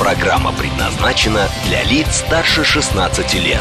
[0.00, 3.60] Программа предназначена для лиц старше 16 лет.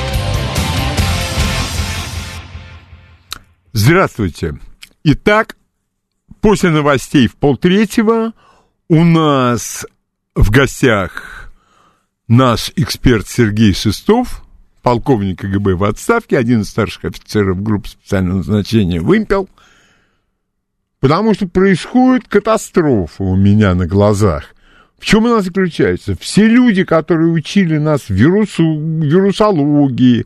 [3.74, 4.58] Здравствуйте.
[5.04, 5.58] Итак,
[6.40, 8.32] после новостей в полтретьего
[8.88, 9.86] у нас
[10.34, 11.52] в гостях
[12.30, 14.42] наш эксперт Сергей Шестов,
[14.82, 19.50] полковник КГБ в отставке, один из старших офицеров группы специального назначения «Вымпел»,
[21.02, 24.56] потому что происходит катастрофа у меня на глазах.
[25.00, 26.16] В чем она заключается?
[26.20, 30.26] Все люди, которые учили нас вирусу, вирусологии,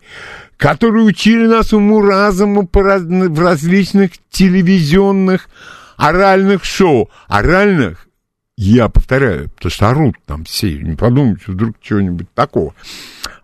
[0.58, 5.50] которые учили нас уму-разуму в различных телевизионных
[5.98, 7.10] оральных шоу.
[7.28, 8.08] Оральных,
[8.58, 12.74] я повторяю, потому что орут там все, не подумайте, вдруг чего-нибудь такого.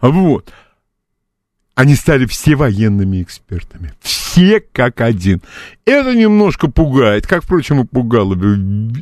[0.01, 0.51] Вот.
[1.79, 3.93] Они стали все военными экспертами.
[4.01, 5.41] Все как один.
[5.85, 8.35] Это немножко пугает, как, впрочем, и пугало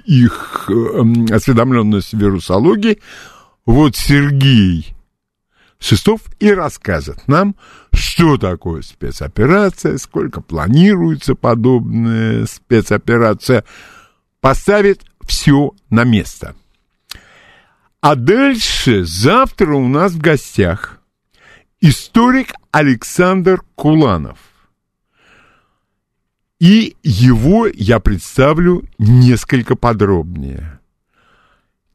[0.06, 3.00] их э, осведомленность в вирусологии.
[3.66, 4.96] Вот Сергей
[5.80, 7.56] Шестов и расскажет нам,
[7.94, 13.64] что такое спецоперация, сколько планируется подобная спецоперация,
[14.40, 16.56] поставит все на место.
[18.02, 20.97] А дальше завтра у нас в гостях
[21.82, 24.40] историк Александр Куланов.
[26.60, 30.80] И его я представлю несколько подробнее.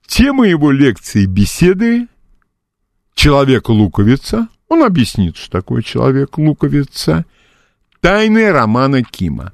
[0.07, 2.07] Тема его лекции беседы
[3.15, 4.49] «Человек-луковица».
[4.69, 7.25] Он объяснит, что такое человек-луковица.
[8.01, 9.53] Тайны романа Кима.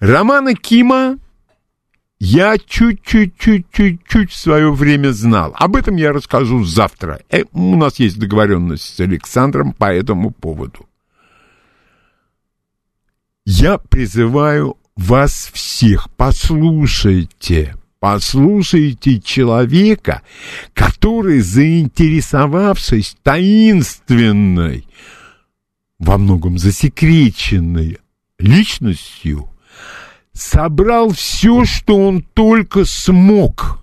[0.00, 1.18] Романа Кима
[2.20, 5.54] я чуть-чуть-чуть-чуть-чуть в свое время знал.
[5.56, 7.20] Об этом я расскажу завтра.
[7.30, 10.88] Э, у нас есть договоренность с Александром по этому поводу.
[13.44, 20.22] Я призываю вас всех, послушайте, послушайте человека,
[20.72, 24.86] который, заинтересовавшись таинственной,
[25.98, 27.98] во многом засекреченной
[28.38, 29.48] личностью,
[30.34, 33.82] собрал все, что он только смог.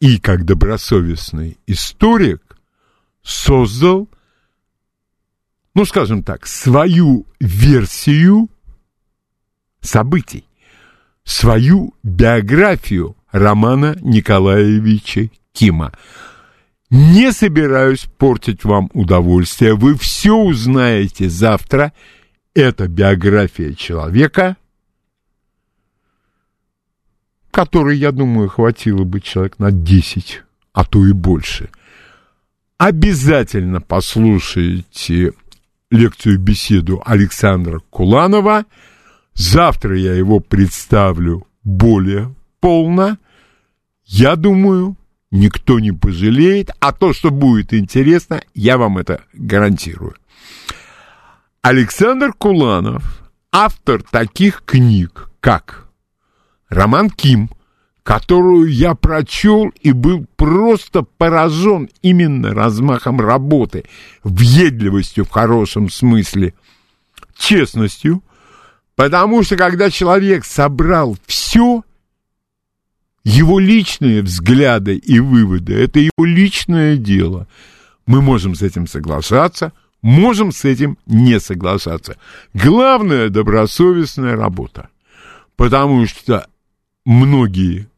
[0.00, 2.42] И как добросовестный историк
[3.22, 4.08] создал,
[5.74, 8.48] ну, скажем так, свою версию
[9.80, 10.44] событий,
[11.24, 15.92] свою биографию Романа Николаевича Кима.
[16.90, 21.92] Не собираюсь портить вам удовольствие, вы все узнаете завтра–
[22.54, 24.56] это биография человека,
[27.50, 30.42] который, я думаю, хватило бы человек на 10,
[30.72, 31.70] а то и больше.
[32.78, 35.32] Обязательно послушайте
[35.90, 38.64] лекцию-беседу Александра Куланова.
[39.34, 43.18] Завтра я его представлю более полно.
[44.04, 44.96] Я думаю,
[45.30, 50.14] никто не пожалеет, а то, что будет интересно, я вам это гарантирую.
[51.68, 53.04] Александр Куланов,
[53.52, 55.86] автор таких книг, как
[56.70, 57.50] «Роман Ким»,
[58.02, 63.84] которую я прочел и был просто поражен именно размахом работы,
[64.24, 66.54] въедливостью в хорошем смысле,
[67.36, 68.24] честностью,
[68.96, 71.82] потому что когда человек собрал все,
[73.24, 77.46] его личные взгляды и выводы, это его личное дело.
[78.06, 82.16] Мы можем с этим соглашаться– Можем с этим не соглашаться.
[82.54, 84.88] Главное– добросовестная работа.
[85.56, 86.46] Потому что
[87.04, 87.88] многие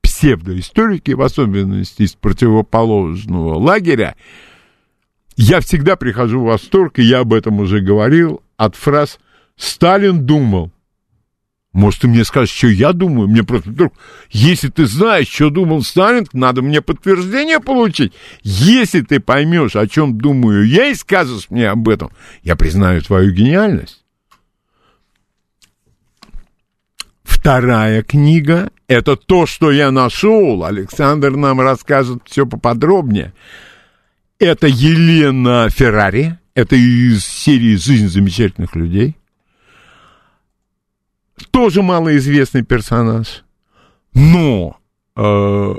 [0.00, 4.16] псевдоисторики, в особенности из противоположного лагеря,
[5.36, 9.18] я всегда прихожу в восторг, и я об этом уже говорил, от фраз
[9.56, 10.72] «Сталин думал».
[11.76, 13.28] Может, ты мне скажешь, что я думаю?
[13.28, 13.92] Мне просто вдруг,
[14.30, 18.14] если ты знаешь, что думал Сталин, надо мне подтверждение получить.
[18.42, 22.12] Если ты поймешь, о чем думаю я, и скажешь мне об этом,
[22.42, 24.02] я признаю твою гениальность.
[27.22, 30.64] Вторая книга— это то, что я нашел.
[30.64, 33.34] Александр нам расскажет все поподробнее.
[34.38, 36.38] Это Елена Феррари.
[36.54, 39.14] Это из серии «Жизнь замечательных людей»
[41.50, 43.44] тоже малоизвестный персонаж.
[44.14, 44.78] Но
[45.16, 45.74] э,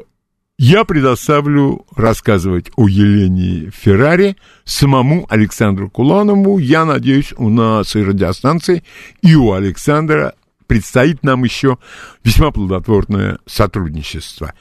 [0.59, 6.57] я предоставлю рассказывать о Елене Феррари самому Александру Куланову.
[6.57, 8.83] Я надеюсь, у нас и радиостанции,
[9.21, 10.33] и у Александра
[10.65, 11.77] предстоит нам еще
[12.23, 14.53] весьма плодотворное сотрудничество.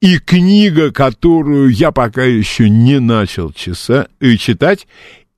[0.00, 4.86] И книга, которую я пока еще не начал часа, э, читать,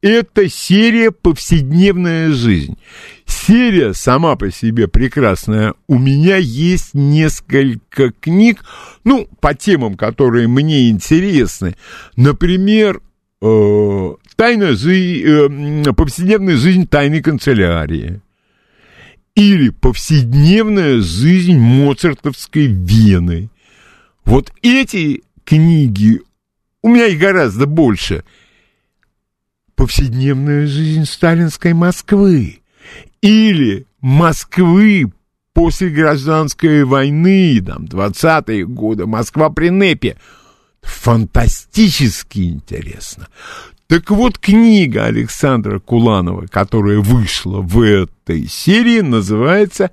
[0.06, 2.78] это серия «Повседневная жизнь».
[3.26, 5.74] Серия сама по себе прекрасная.
[5.88, 8.64] У меня есть несколько книг,
[9.04, 11.76] ну, по темам, которые мне интересны.
[12.14, 13.00] Например,
[13.42, 18.20] э, «Тайная жизнь», э, «Повседневная жизнь тайной канцелярии».
[19.34, 23.50] Или «Повседневная жизнь моцартовской Вены».
[24.24, 26.20] Вот эти книги,
[26.82, 28.22] у меня их гораздо больше–
[29.76, 32.60] повседневная жизнь сталинской Москвы
[33.20, 35.12] или Москвы
[35.52, 40.16] после гражданской войны, там, 20-е годы, Москва при НЭПе.
[40.82, 43.28] Фантастически интересно.
[43.86, 49.90] Так вот, книга Александра Куланова, которая вышла в этой серии, называется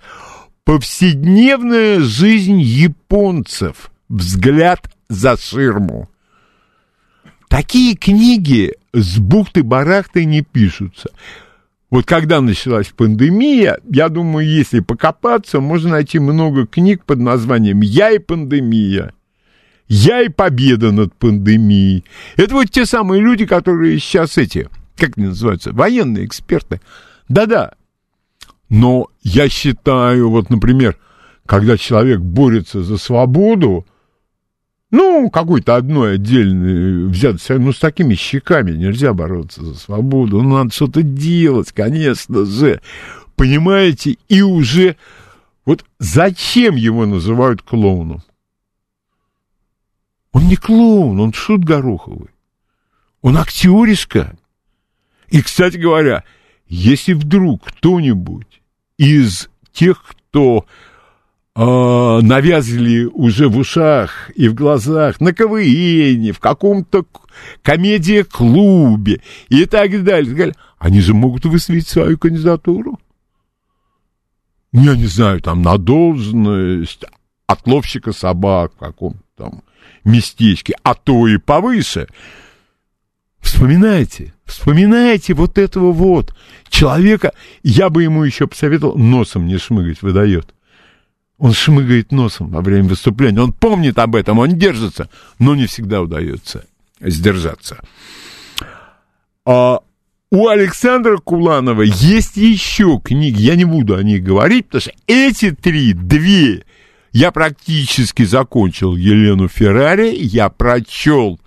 [0.65, 3.91] «Повседневная жизнь японцев.
[4.09, 6.09] Взгляд за ширму».
[7.53, 11.11] Такие книги с бухты-барахты не пишутся.
[11.91, 18.09] Вот когда началась пандемия, я думаю, если покопаться, можно найти много книг под названием «Я
[18.09, 19.13] и пандемия»,
[19.87, 22.05] «Я и победа над пандемией».
[22.37, 24.67] Это вот те самые люди, которые сейчас эти,
[24.97, 26.81] как они называются, военные эксперты.
[27.29, 27.73] Да-да.
[28.69, 30.97] Но я считаю, вот, например,
[31.45, 33.85] когда человек борется за свободу,
[34.93, 40.71] ну, какой-то одной отдельный взят, ну, с такими щеками нельзя бороться за свободу, ну, надо
[40.71, 42.79] что-то делать, конечно же,
[43.35, 44.95] понимаете, и уже,
[45.65, 48.21] вот зачем его называют клоуном?
[50.31, 52.29] Он не клоун, он шут гороховый,
[53.23, 54.37] он актеришка.
[55.29, 56.23] И, кстати говоря,
[56.67, 58.61] если вдруг кто-нибудь
[58.99, 60.67] из тех, кто
[61.55, 67.05] э, навязли уже в ушах и в глазах на КВН, в каком-то
[67.61, 72.99] комедия-клубе и так далее, они же могут выставить свою кандидатуру.
[74.71, 77.05] Я не знаю, там, на должность
[77.45, 79.63] отловщика собак в каком-то там
[80.03, 82.07] местечке, а то и повыше.
[83.39, 86.33] Вспоминайте, вспоминайте вот этого вот
[86.69, 87.33] человека.
[87.61, 90.53] Я бы ему еще посоветовал носом не шмыгать, выдает.
[91.43, 93.41] Он шмыгает носом во время выступления.
[93.41, 95.09] Он помнит об этом, он держится,
[95.39, 96.63] но не всегда удается
[97.01, 97.83] сдержаться.
[99.43, 99.81] А
[100.31, 105.51] у Александра Куланова есть еще книги, я не буду о них говорить, потому что эти
[105.51, 106.63] три, две,
[107.11, 111.41] я практически закончил Елену Феррари, я прочел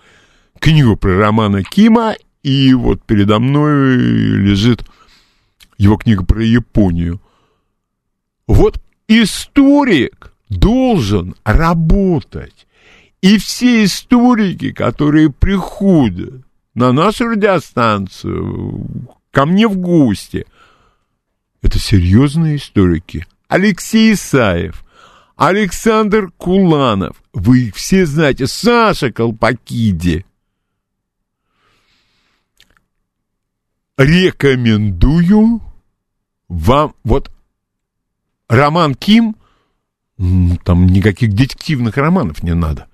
[0.59, 4.85] книгу про Романа Кима, и вот передо мной лежит
[5.79, 7.19] его книга про Японию.
[8.47, 12.67] Вот историк должен работать.
[13.21, 16.43] И все историки, которые приходят
[16.75, 18.87] на нашу радиостанцию,
[19.31, 20.47] ко мне в гости,
[21.63, 23.27] это серьезные историки.
[23.49, 24.85] Алексей Исаев,
[25.37, 30.25] Александр Куланов, вы их все знаете, Саша Колпакиди.
[33.97, 35.63] Рекомендую
[36.49, 37.31] вам, вот
[38.49, 39.37] роман Ким,
[40.65, 42.87] там никаких детективных романов не надо.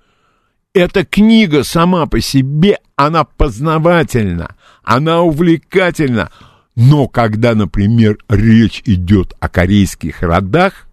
[0.73, 6.31] Эта книга сама по себе, она познавательна, она увлекательна.
[6.75, 10.87] Но когда, например, речь идет о корейских родах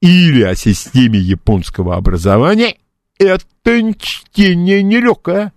[0.00, 2.76] или о системе японского образования,
[3.18, 3.44] это
[3.98, 5.52] чтение нелегкое.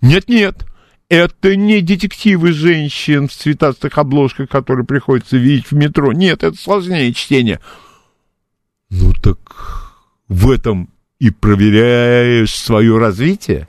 [0.00, 0.64] Нет-нет,
[1.10, 6.12] это не детективы женщин в цветастых обложках, которые приходится видеть в метро.
[6.12, 7.60] Нет, это сложнее чтение.
[8.90, 9.96] Ну так
[10.28, 10.88] в этом
[11.18, 13.68] и проверяешь свое развитие.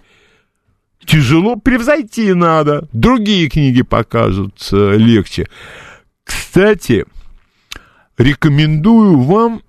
[1.03, 2.88] Тяжело превзойти надо.
[2.93, 5.50] Другие книги покажутся легче.
[6.24, 7.05] Кстати,
[8.19, 9.63] рекомендую вам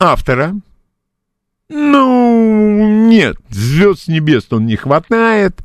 [0.00, 0.56] автора.
[1.68, 5.62] Ну, нет, звезд с небес он не хватает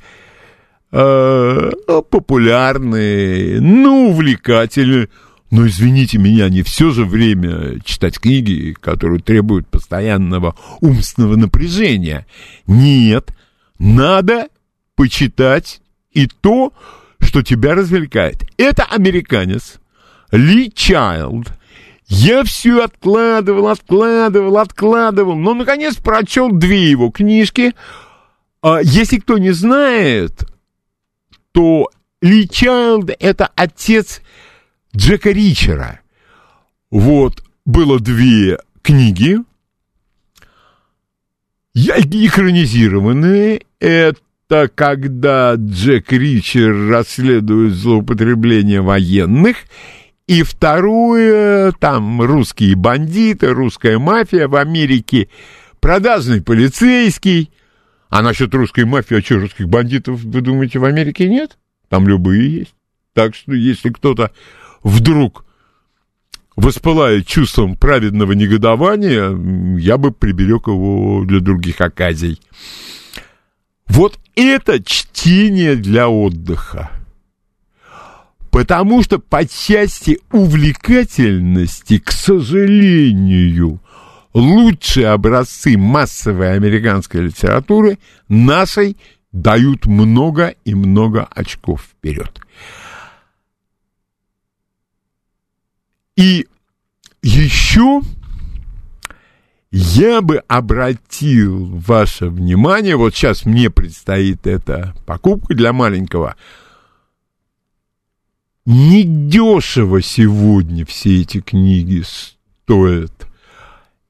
[0.96, 1.72] э,
[2.10, 5.10] популярные, ну, увлекательные.
[5.52, 12.26] Но, извините меня, не все же время читать книги, которые требуют постоянного умственного напряжения.
[12.66, 13.32] Нет,
[13.78, 14.48] надо
[14.96, 16.74] почитать и то,
[17.20, 18.44] что тебя развлекает.
[18.58, 19.80] Это американец
[20.32, 21.52] Ли Чайлд.
[22.08, 27.74] Я все откладывал, откладывал, откладывал, но, наконец, прочел две его книжки.
[28.62, 30.46] А, если кто не знает,
[31.56, 31.90] то
[32.22, 34.22] Ли Чайлд— это отец
[34.96, 36.02] Джека Ричера.
[36.92, 39.38] Вот, было две книги,
[41.74, 43.62] экранизированные.
[43.80, 49.58] Это когда Джек Ричер расследует злоупотребление военных—
[50.28, 55.30] и второе, там русские бандиты, русская мафия в Америке,
[55.80, 57.52] продажный полицейский.
[58.10, 61.58] А насчет русской мафии, а что, русских бандитов, вы думаете, в Америке нет?
[61.90, 62.76] Там любые есть.
[63.14, 64.32] Так что, если кто-то
[64.84, 65.46] вдруг
[66.56, 69.30] воспылает чувством праведного негодования,
[69.78, 72.40] я бы приберег его для других оказий.
[73.88, 76.92] Вот это чтение для отдыха.
[78.52, 83.82] Потому что по части увлекательности, к сожалению,
[84.36, 88.98] лучшие образцы массовой американской литературы нашей
[89.32, 92.40] дают много и много очков вперед.
[96.18, 96.48] И
[97.22, 98.02] еще
[99.72, 106.36] я бы обратил ваше внимание, вот сейчас мне предстоит эта покупка для маленького
[108.66, 113.28] недешево сегодня все эти книги стоят.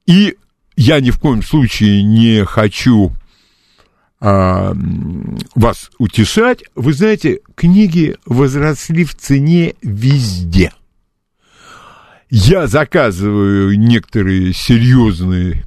[0.06, 0.36] И
[0.76, 3.12] я ни в коем случае не хочу
[4.20, 4.74] а,
[5.54, 6.64] вас утешать.
[6.74, 10.72] Вы знаете, книги возросли в цене везде.
[12.30, 15.64] Я заказываю некоторые серьезные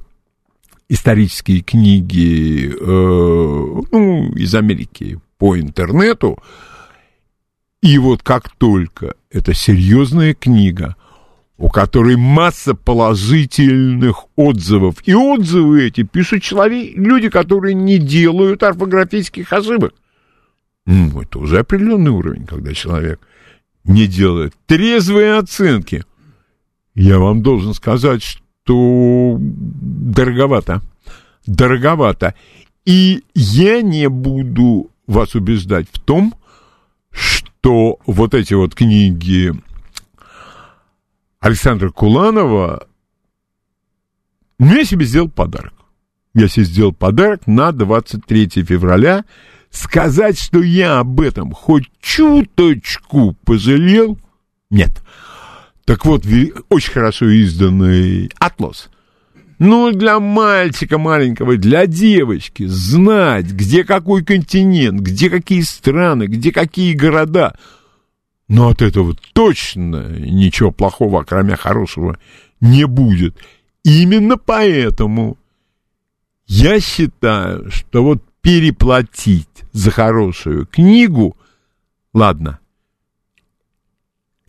[0.90, 6.38] исторические книги э, ну, из Америки по интернету.
[7.80, 10.96] И вот как только это серьезная книга,
[11.60, 19.52] у которой масса положительных отзывов, и отзывы эти пишут человек, люди, которые не делают орфографических
[19.52, 19.92] ошибок.
[20.86, 23.20] Ну, это уже определенный уровень, когда человек
[23.84, 26.02] не делает трезвые оценки.
[26.94, 30.80] Я вам должен сказать, что дороговато.
[31.46, 32.34] Дороговато.
[32.86, 36.34] И я не буду вас убеждать в том,
[37.10, 39.52] что то вот эти вот книги
[41.40, 42.86] Александра Куланова,
[44.58, 45.72] ну, я себе сделал подарок.
[46.34, 49.24] Я себе сделал подарок на 23 февраля.
[49.70, 54.18] Сказать, что я об этом хоть чуточку пожалел,
[54.68, 55.02] нет.
[55.84, 56.24] Так вот,
[56.68, 58.90] очень хорошо изданный «Атлас»,
[59.60, 66.94] ну, для мальчика маленького, для девочки знать, где какой континент, где какие страны, где какие
[66.94, 67.54] города.
[68.50, 72.18] Но от этого точно ничего плохого, кроме хорошего,
[72.60, 73.36] не будет.
[73.84, 75.38] Именно поэтому
[76.46, 81.36] я считаю, что вот переплатить за хорошую книгу,
[82.12, 82.58] ладно,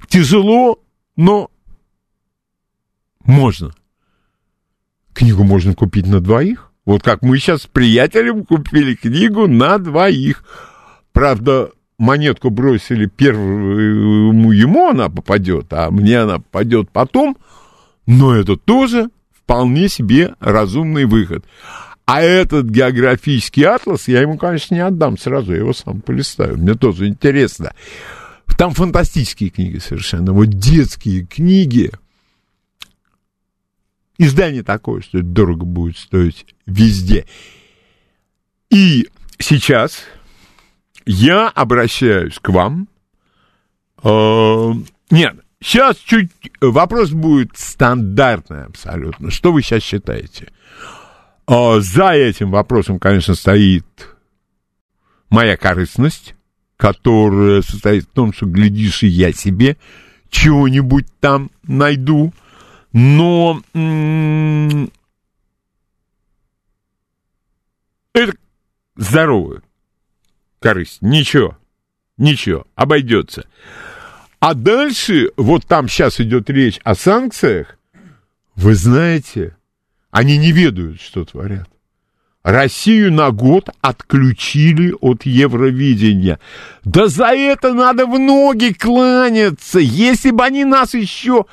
[0.08, 0.80] тяжело,
[1.16, 1.52] но
[3.24, 3.72] можно.
[5.14, 6.72] Книгу можно купить на двоих.
[6.86, 10.44] Вот как мы сейчас с приятелем купили книгу на двоих.
[11.12, 11.70] Правда,
[12.02, 17.38] монетку бросили первому ему она попадет, а мне она попадет потом.
[18.08, 21.46] Но это тоже вполне себе разумный выход.
[22.06, 26.58] А этот географический атлас я ему, конечно, не отдам сразу, я его сам полистаю.
[26.58, 27.74] Мне тоже интересно.
[28.58, 30.34] Там фантастические книги совершенно.
[30.34, 31.92] Вот детские книги,
[34.22, 37.26] Издание такое, что это дорого будет стоить везде.
[38.70, 40.04] И сейчас
[41.12, 42.88] я обращаюсь к вам.
[44.04, 44.72] Э,
[45.10, 49.30] нет, сейчас чуть вопрос будет стандартный абсолютно.
[49.30, 50.52] Что вы сейчас считаете?
[51.48, 53.86] Э, за этим вопросом, конечно, стоит
[55.30, 56.36] моя корыстность,
[56.78, 59.78] которая состоит в том, что глядишь и я себе
[60.30, 62.34] чего-нибудь там найду.
[62.94, 63.62] Но
[68.14, 68.34] это
[68.96, 69.62] здоровая
[70.62, 71.02] корысть.
[71.02, 71.58] Ничего,
[72.18, 73.46] ничего, обойдется.
[74.40, 77.78] А дальше, вот там сейчас идет речь о санкциях,
[78.56, 79.56] вы знаете,
[80.10, 81.68] они не ведают, что творят.
[82.44, 86.40] Россию на год отключили от Евровидения.
[86.84, 89.78] Да за это надо в ноги кланяться.
[89.78, 91.46] Если бы они нас еще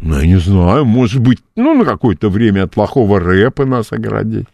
[0.00, 4.46] ну, я не знаю, может быть, ну, на какое-то время от плохого рэпа нас оградить.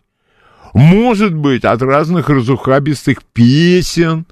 [0.75, 4.27] Может быть, от разных разухабистых песен.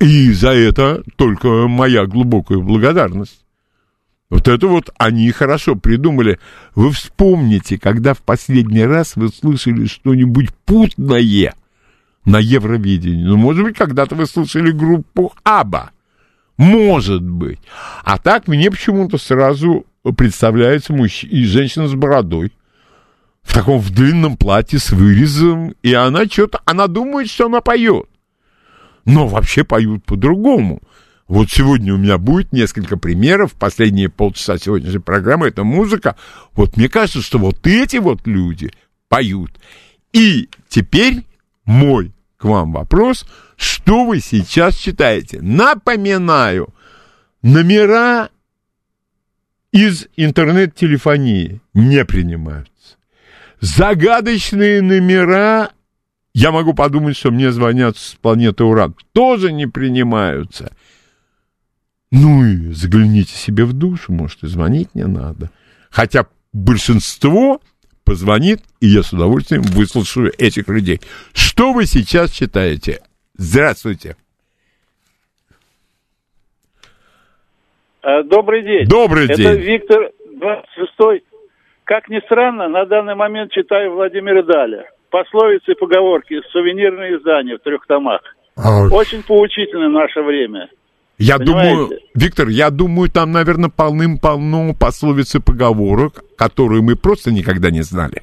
[0.00, 3.44] И за это только моя глубокая благодарность.
[4.28, 6.40] Вот это вот они хорошо придумали.
[6.74, 11.54] Вы вспомните, когда в последний раз вы слышали что-нибудь путное
[12.24, 13.22] на Евровидении.
[13.22, 15.92] Ну, может быть, когда-то вы слышали группу Аба.
[16.56, 17.60] Может быть.
[18.02, 22.52] А так мне почему-то сразу представляется мужчина и женщина с бородой.
[23.44, 25.74] В таком в длинном платье с вырезом.
[25.82, 28.08] И она что-то, она думает, что она поет.
[29.04, 30.80] Но вообще поют по-другому.
[31.28, 33.52] Вот сегодня у меня будет несколько примеров.
[33.52, 36.16] Последние полчаса сегодняшней программы это музыка.
[36.54, 38.72] Вот мне кажется, что вот эти вот люди
[39.08, 39.52] поют.
[40.12, 41.24] И теперь
[41.64, 43.26] мой к вам вопрос.
[43.56, 45.40] Что вы сейчас читаете?
[45.40, 46.74] Напоминаю,
[47.42, 48.30] номера
[49.72, 52.96] из интернет-телефонии не принимаются.
[53.64, 55.70] Загадочные номера,
[56.34, 60.76] я могу подумать, что мне звонят с планеты Уран, тоже не принимаются.
[62.10, 65.50] Ну и загляните себе в душу, может, и звонить не надо.
[65.88, 67.62] Хотя большинство
[68.04, 71.00] позвонит, и я с удовольствием выслушаю этих людей.
[71.32, 73.00] Что вы сейчас читаете?
[73.38, 74.18] Здравствуйте.
[78.02, 78.86] Э, добрый день.
[78.86, 79.56] Добрый Это день.
[79.62, 81.24] Виктор 26
[81.84, 84.84] Как ни странно, на данный момент читаю Владимира Даля.
[85.10, 88.20] Пословицы и поговорки, сувенирные издания в трех томах.
[88.56, 90.68] А, Очень поучительно в наше время.
[91.18, 91.70] Я Понимаете?
[91.70, 97.82] думаю, Виктор, я думаю, там, наверное, полным-полно пословиц и поговорок, которые мы просто никогда не
[97.82, 98.22] знали.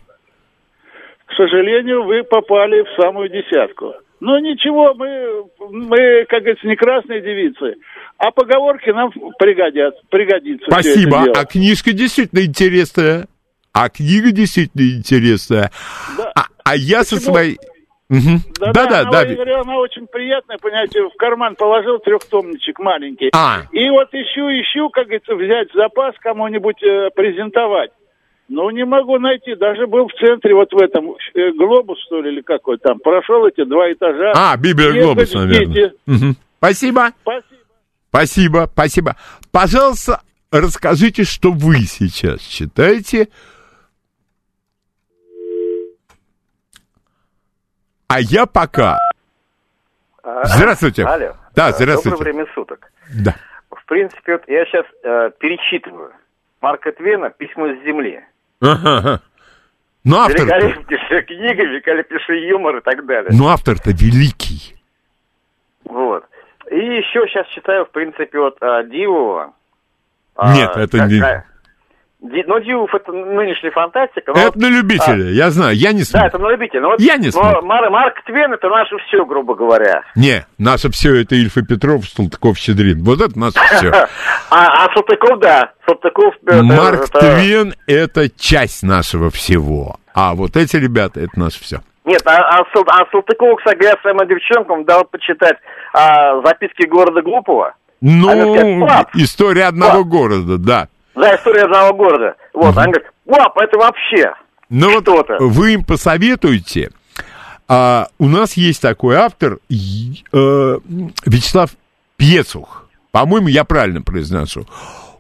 [1.26, 3.94] К сожалению, вы попали в самую десятку.
[4.20, 7.76] Но ничего, мы, мы, как говорится, не красные девицы,
[8.18, 10.66] а поговорки нам пригодятся, пригодится.
[10.70, 11.32] Спасибо.
[11.36, 13.28] А книжка действительно интересная.
[13.74, 15.72] А книга действительно интересная.
[16.18, 16.32] Да.
[16.36, 17.34] А, а я со Почему?
[17.34, 17.58] своей...
[18.10, 18.42] Мгм.
[18.60, 19.22] Да-да, она, да.
[19.22, 23.30] я говорю, она очень приятная, понимаете, в карман положил трехтомничек маленький.
[23.34, 23.62] А.
[23.72, 27.92] И вот ищу, ищу, как говорится, взять запас кому-нибудь э, презентовать.
[28.50, 29.56] Но не могу найти.
[29.56, 33.00] Даже был в центре, вот в этом, э, глобус, что ли, или какой там.
[33.00, 34.34] Прошел эти два этажа.
[34.36, 35.94] А, Библия Глобус, наверное.
[36.06, 36.36] Мгм.
[36.58, 37.12] Спасибо.
[37.22, 37.62] Спасибо.
[38.10, 39.16] Спасибо, спасибо.
[39.54, 43.30] Пожалуйста, расскажите, что вы сейчас читаете.
[48.12, 48.98] А я пока...
[50.24, 51.04] А, Здравствуйте.
[51.04, 51.34] Алло.
[51.56, 52.18] Да, А, здравствуйте.
[52.18, 52.92] Доброе время суток.
[53.24, 53.36] Да.
[53.70, 54.86] В принципе, вот я сейчас
[55.40, 56.12] перечитываю
[56.62, 58.22] Марка Твена «Письмо с земли».
[58.62, 59.22] Ага.
[60.04, 63.32] Ну, автор-то, Великолепнейшая книга, великолепнейший юмор и так далее.
[63.34, 64.76] ну, автор-то великий.
[65.86, 66.26] Вот.
[66.72, 69.54] И еще сейчас читаю, в принципе, вот а, Дивова.
[70.36, 71.44] А, Нет, это не-
[72.22, 74.32] Ди- Ну, Дивов это нынешняя фантастика.
[74.32, 76.28] но Это вот- на любителя, я знаю, я не Да, смотрю.
[76.28, 76.82] это на любителя.
[76.82, 77.62] Но вот- Я не но смотрю.
[77.64, 80.04] Мар- Марк Твен это наше все, грубо говоря.
[80.16, 83.04] Не, наше все это Ильфа Петров, Салтыков, Щедрин.
[83.04, 83.90] Вот это наше все.
[84.52, 85.72] А, а Салтыков, да.
[85.88, 86.36] Салтыков...
[86.44, 89.96] Марк это- Твен— это часть нашего всего.
[90.14, 91.80] А вот эти ребята— это наше все.
[92.06, 95.58] Нет, а, а, Сал- а Салтыков, кстати говоря, своим девчонкам дал почитать
[95.94, 97.74] а, записки города Глупого.
[98.00, 100.08] Ну, говорят, «Пап, история одного пап».
[100.08, 100.88] города, да.
[101.16, 102.36] За историю одного города.
[102.54, 104.34] Вот, они говорят, пап, это вообще.
[104.70, 105.08] Ну вот
[105.40, 106.92] вы им посоветуете.
[107.68, 110.80] А, у нас есть такой автор э,
[111.26, 111.72] Вячеслав
[112.18, 112.90] Пьецух.
[113.12, 114.66] По-моему, я правильно произношу.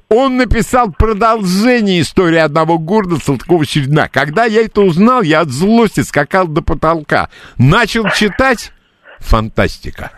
[0.10, 4.10] Он написал продолжение истории одного города Салтыкова Щербина.
[4.10, 7.30] Когда я это узнал, я от злости скакал до потолка.
[7.58, 8.74] Начал читать.
[9.20, 10.12] Фантастика.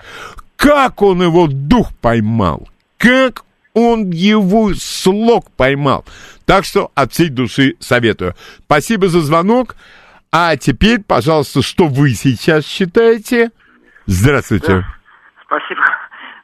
[0.56, 2.68] Как он его дух поймал.
[2.98, 6.06] Как он его слог поймал.
[6.46, 8.36] Так что от всей души советую.
[8.66, 9.76] Спасибо за звонок.
[10.32, 13.52] А теперь, пожалуйста, что вы сейчас считаете?
[14.06, 14.86] Здравствуйте.
[15.46, 15.82] Спасибо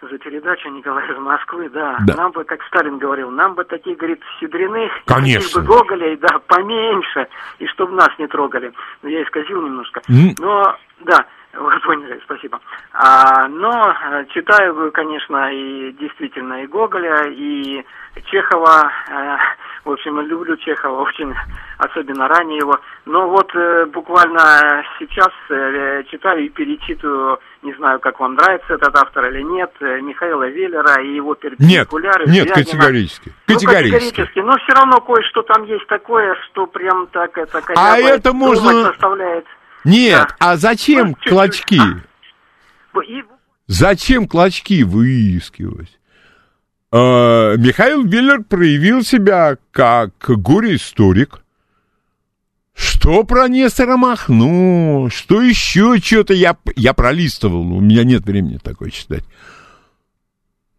[0.09, 1.97] за передачу, Николай из Москвы, да.
[2.05, 2.15] Да.
[2.15, 5.61] Нам бы, как Сталин говорил, нам бы таких, говорит, Щедриных, и Конечно.
[5.61, 7.27] бы Гоголей, да, поменьше,
[7.59, 8.71] и чтобы нас не трогали.
[9.01, 10.01] Ну, я исказил немножко.
[10.09, 10.35] М.
[10.39, 12.59] Но, да, вы поняли, спасибо.
[12.93, 17.83] А, но э, читаю, конечно, и действительно и Гоголя, и
[18.25, 18.91] Чехова.
[19.09, 19.37] э,
[19.85, 21.33] в общем, люблю Чехова очень,
[21.77, 22.77] особенно ранее его.
[23.05, 28.95] Но вот э, буквально сейчас э, читаю и перечитываю, не знаю, как вам нравится этот
[28.95, 32.25] автор или нет, э, Михаила Веллера и его Нет, перпендикуляры.
[32.27, 32.55] нет, Звягина.
[32.55, 33.33] категорически.
[33.47, 34.09] Ну, Категорически.
[34.09, 34.39] категорически.
[34.39, 39.45] Но все равно кое-что там есть такое, что прям так это А это можно- заставляет.
[39.83, 40.35] Нет, Да.
[40.51, 41.75] а зачем Ну, клочки?
[43.07, 43.23] И
[43.67, 45.99] Зачем клочки выискивать?
[46.91, 51.41] Э, Михаил Виллер проявил себя как горе-историк.
[52.73, 55.09] Что про Нестора Махно?
[55.11, 56.33] Что еще что-то?
[56.33, 59.23] Я, я пролистывал, у меня нет времени такое читать.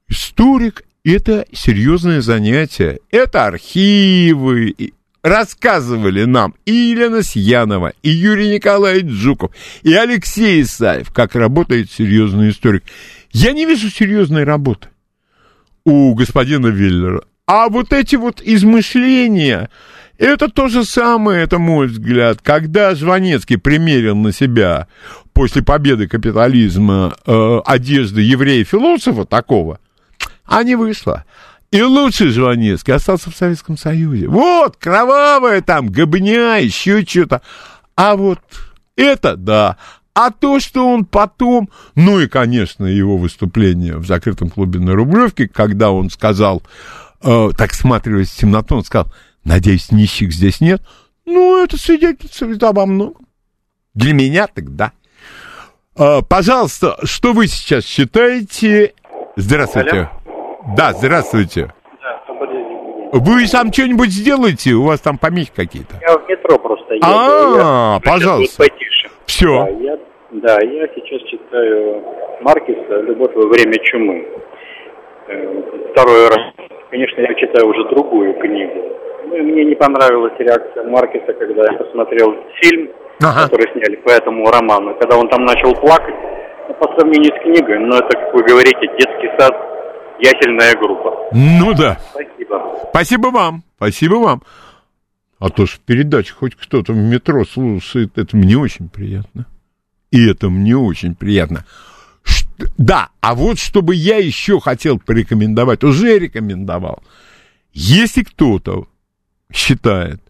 [0.08, 2.98] Историк– это серьезное занятие.
[3.10, 4.74] Это архивы,
[5.22, 9.52] рассказывали нам и Елена Сьянова, и Юрий Николаевич Жуков,
[9.83, 12.85] и Алексей Исаев, как работает серьезный историк.
[13.33, 14.88] Я не вижу серьезной работы
[15.85, 17.24] у господина Виллера.
[17.46, 19.70] А вот эти вот измышления,
[20.18, 24.87] это то же самое, это мой взгляд, когда Жванецкий примерил на себя
[25.33, 29.80] после победы капитализма э, одежды еврея-философа такого,
[30.44, 31.24] а не вышло.
[31.70, 34.26] И лучший Жванецкий остался в Советском Союзе.
[34.26, 37.42] Вот, кровавая там, гобня, еще что-то.
[37.94, 38.40] А вот
[38.96, 39.76] это, да.
[40.12, 45.46] А то, что он потом, ну и, конечно, его выступление в закрытом клубе на Рублевке,
[45.46, 46.62] когда он сказал,
[47.22, 49.12] э, так сматриваясь в темноту, он сказал,
[49.44, 50.83] надеюсь, нищих здесь нет.
[51.24, 53.28] Ну, это свидетельствует обо многом.
[53.94, 54.90] Для меня тогда.
[55.96, 58.94] Э, пожалуйста, что вы сейчас считаете?
[59.37, 59.90] Здравствуйте.
[59.90, 60.19] Алло.
[60.77, 61.73] Да, здравствуйте.
[63.12, 64.73] Вы сам что-нибудь сделаете?
[64.73, 65.94] У вас там помехи какие-то?
[66.01, 67.07] Я в метро просто еду.
[67.07, 68.64] А, я, пожалуйста.
[69.27, 69.64] Все.
[69.64, 69.99] Да я,
[70.31, 72.05] да, я сейчас читаю
[72.42, 74.29] Маркиса «Любовь во время чумы».
[75.29, 76.55] Э, второй раз.
[76.90, 78.96] Конечно, я читаю уже другую книгу.
[79.27, 82.90] Ну, и мне не понравилась реакция Маркиса, когда я посмотрел фильм,
[83.23, 83.49] ага.
[83.49, 84.94] который сняли по этому роману.
[85.01, 86.14] Когда он там начал плакать,
[86.68, 89.69] ну, по сравнению с книгой, ну, это, как вы говорите, детский сад,
[90.20, 91.28] ясельная группа.
[91.33, 91.98] Ну да.
[92.11, 92.78] Спасибо.
[92.90, 93.64] Спасибо вам.
[93.76, 94.42] Спасибо вам.
[95.38, 99.46] А то ж в передаче хоть кто-то в метро слушает, это мне очень приятно.
[100.11, 101.64] И это мне очень приятно.
[102.22, 107.02] Ш- да, а вот чтобы я еще хотел порекомендовать, уже рекомендовал.
[107.72, 108.87] Если кто-то
[109.52, 110.20] считает,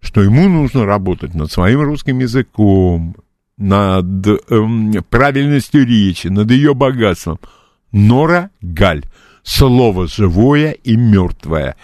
[0.00, 3.16] что ему нужно работать над своим русским языком,
[3.56, 7.38] над эм, правильностью речи, над ее богатством,
[7.92, 9.04] Нора Галь.
[9.44, 11.76] Слово живое и мертвое.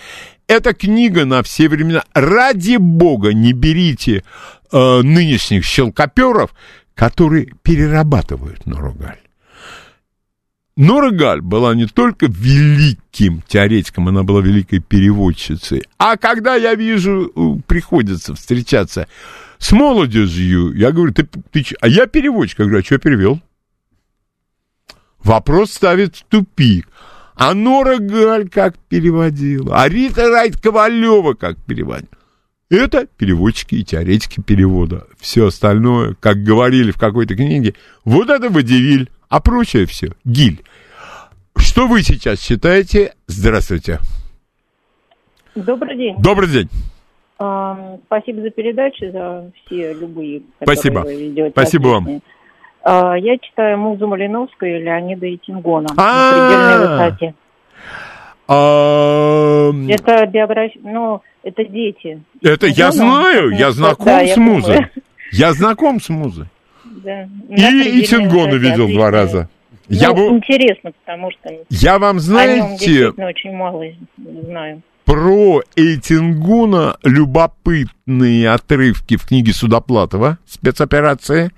[0.49, 2.03] Эта книга на все времена.
[2.12, 4.25] Ради бога, не берите
[4.73, 6.53] э, нынешних щелкоперов,
[6.94, 9.20] которые перерабатывают Нору Галь.
[10.81, 15.85] Нора Галь была не только великим теоретиком, она была великой переводчицей.
[15.99, 19.07] А когда я вижу, приходится встречаться
[19.59, 23.40] с молодежью, я говорю, ты, ты а я переводчик, я говорю, а что перевел?
[25.23, 26.88] Вопрос ставит в тупик.
[27.35, 32.09] А Нора Галь как переводила, а Рита Райт Ковалева как переводила.
[32.71, 35.07] Это переводчики и теоретики перевода.
[35.19, 40.62] Все остальное, как говорили в какой-то книге, вот это водевиль, а прочее все гиль.
[41.57, 43.14] Что вы сейчас считаете?
[43.27, 43.99] Здравствуйте.
[45.55, 46.14] Добрый день.
[46.19, 46.69] Добрый день.
[47.38, 50.43] А, спасибо за передачу, за все любые.
[50.62, 51.07] Спасибо.
[51.51, 52.23] Спасибо вам.
[52.83, 57.35] А, я читаю Музу Малиновскую и Леонида Итингона на предельной высоте.
[58.47, 62.23] Это биография, ну, это дети.
[62.43, 64.87] Это я знаю, я знаком с Музой.
[65.33, 66.47] Я знаком с Музой.
[67.05, 69.49] И Итингона видел два раза.
[69.88, 70.23] Ну, я бы...
[70.29, 73.85] интересно, потому что я вам знаете, о нем очень мало
[74.16, 74.83] знаю.
[75.05, 81.51] Про Эйтингуна любопытные отрывки в книге Судоплатова «Спецоперация»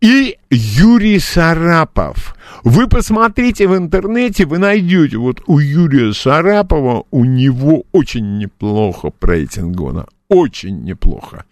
[0.00, 2.36] и Юрий Сарапов.
[2.62, 9.38] Вы посмотрите в интернете, вы найдете вот у Юрия Сарапова, у него очень неплохо про
[9.38, 10.06] Эйтингуна.
[10.28, 11.44] Очень неплохо.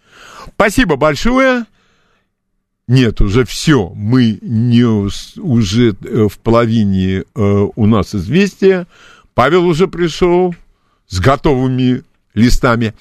[0.55, 1.65] Спасибо большое.
[2.87, 3.89] Нет, уже все.
[3.95, 8.87] Мы не уже э, в половине э, у нас известия.
[9.33, 10.53] Павел уже пришел
[11.07, 12.03] с готовыми
[12.33, 12.93] листами.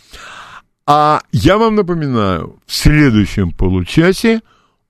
[0.86, 4.40] А я вам напоминаю, в следующем получасе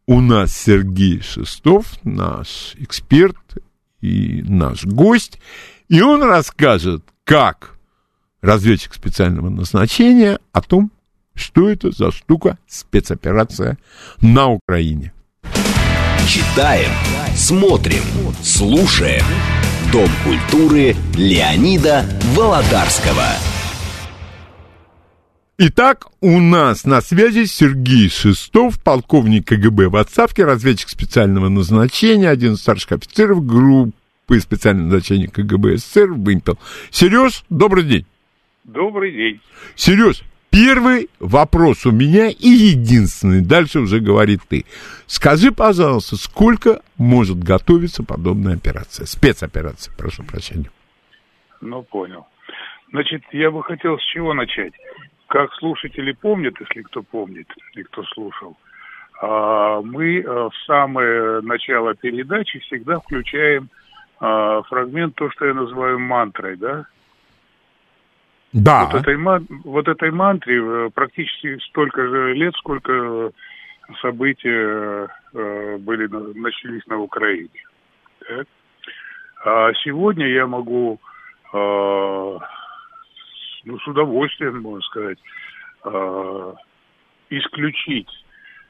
[0.06, 3.36] у нас Сергей Шестов, наш эксперт
[4.00, 5.38] и наш гость,
[5.88, 7.76] и он расскажет, как
[8.40, 10.90] разведчик специального назначения о том,
[11.34, 13.78] что это за штука спецоперация
[14.20, 15.12] на Украине.
[16.28, 16.90] Читаем,
[17.34, 18.02] смотрим,
[18.42, 19.24] слушаем.
[19.92, 23.26] Дом культуры Леонида Володарского.
[25.64, 32.54] Итак, у нас на связи Сергей Шестов, полковник КГБ в отставке, разведчик специального назначения, один
[32.54, 36.58] из старших офицеров группы специального назначения КГБ СССР «Вымпел».
[36.90, 38.06] Сереж, добрый день.
[38.64, 39.40] Добрый день.
[39.76, 44.64] Сереж, Первый вопрос у меня и единственный, дальше уже говорит ты.
[45.06, 50.72] Скажи, пожалуйста, сколько может готовиться подобная операция, спецоперация, прошу прощения.
[51.60, 52.26] Ну, понял.
[52.90, 54.74] Значит, я бы хотел с чего начать.
[55.32, 58.54] Как слушатели помнят, если кто помнит, и кто слушал,
[59.22, 63.70] а, мы а, в самое начало передачи всегда включаем
[64.20, 66.84] а, фрагмент, то, что я называю мантрой, да?
[68.52, 68.90] Да.
[68.92, 69.16] Вот этой,
[69.64, 73.32] вот этой мантре э, практически столько же лет, сколько
[74.02, 77.48] события э, были, начались на Украине.
[78.28, 78.46] Так?
[79.46, 81.00] А сегодня я могу
[81.54, 82.38] э,
[83.64, 85.18] ну, с удовольствием, можно сказать,
[85.84, 86.54] э,
[87.30, 88.08] исключить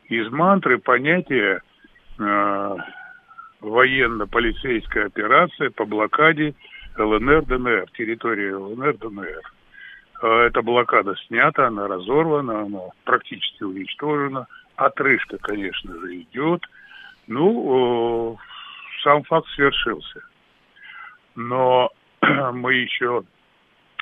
[0.08, 1.60] из мантры понятие
[2.18, 2.76] э,
[3.60, 6.54] военно-полицейская операция по блокаде
[6.98, 9.42] ЛНР, ДНР, территории ЛНР, ДНР.
[10.22, 14.46] Э, эта блокада снята, она разорвана, она практически уничтожена.
[14.76, 16.62] Отрыжка, конечно же, идет.
[17.28, 18.38] Ну,
[19.02, 20.22] сам факт свершился.
[21.34, 21.90] Но
[22.52, 23.22] мы еще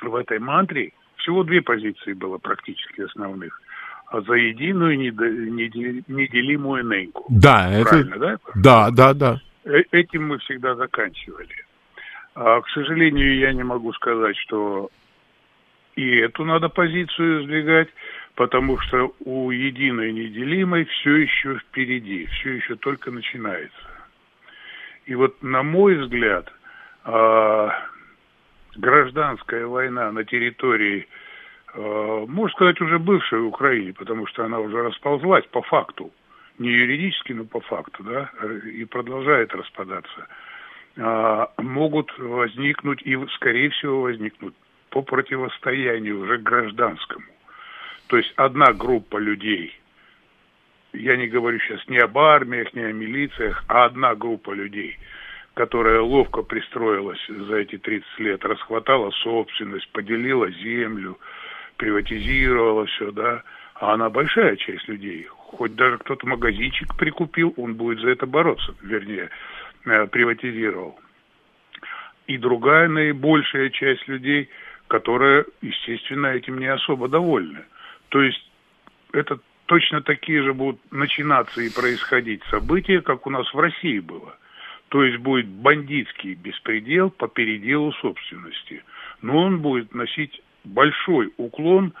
[0.01, 3.61] в этой мантре, всего две позиции было практически основных.
[4.07, 7.25] А за единую неделимую неньку.
[7.29, 8.19] Да, Правильно, это...
[8.19, 8.37] да?
[8.55, 9.41] Да, да, да.
[9.63, 11.55] Э, этим мы всегда заканчивали.
[12.35, 14.89] А, к сожалению, я не могу сказать, что
[15.95, 17.89] и эту надо позицию сдвигать,
[18.35, 23.77] потому что у единой неделимой все еще впереди, все еще только начинается.
[25.05, 26.51] И вот, на мой взгляд,
[27.03, 27.71] а,
[28.75, 31.07] гражданская война на территории,
[31.73, 36.11] а, можно сказать, уже бывшей Украины, потому что она уже расползлась по факту,
[36.57, 38.29] не юридически, но по факту, да,
[38.65, 40.27] и продолжает распадаться,
[40.97, 44.55] а, могут возникнуть и, скорее всего, возникнут
[44.89, 47.25] по противостоянию уже гражданскому.
[48.07, 49.73] То есть одна группа людей,
[50.93, 54.99] я не говорю сейчас ни об армиях, ни о милициях, а одна группа людей,
[55.53, 61.17] которая ловко пристроилась за эти 30 лет, расхватала собственность, поделила землю,
[61.77, 63.43] приватизировала все, да,
[63.75, 65.25] а она большая часть людей.
[65.29, 69.29] Хоть даже кто-то магазинчик прикупил, он будет за это бороться, вернее,
[69.85, 70.99] э, приватизировал.
[72.27, 74.49] И другая наибольшая часть людей–
[74.91, 77.63] которые, естественно, этим не особо довольны.
[78.09, 78.45] То есть
[79.13, 84.35] это точно такие же будут начинаться и происходить события, как у нас в России было.
[84.91, 88.83] То есть будет бандитский беспредел по переделу собственности.
[89.21, 91.93] Но он будет носить большой уклон,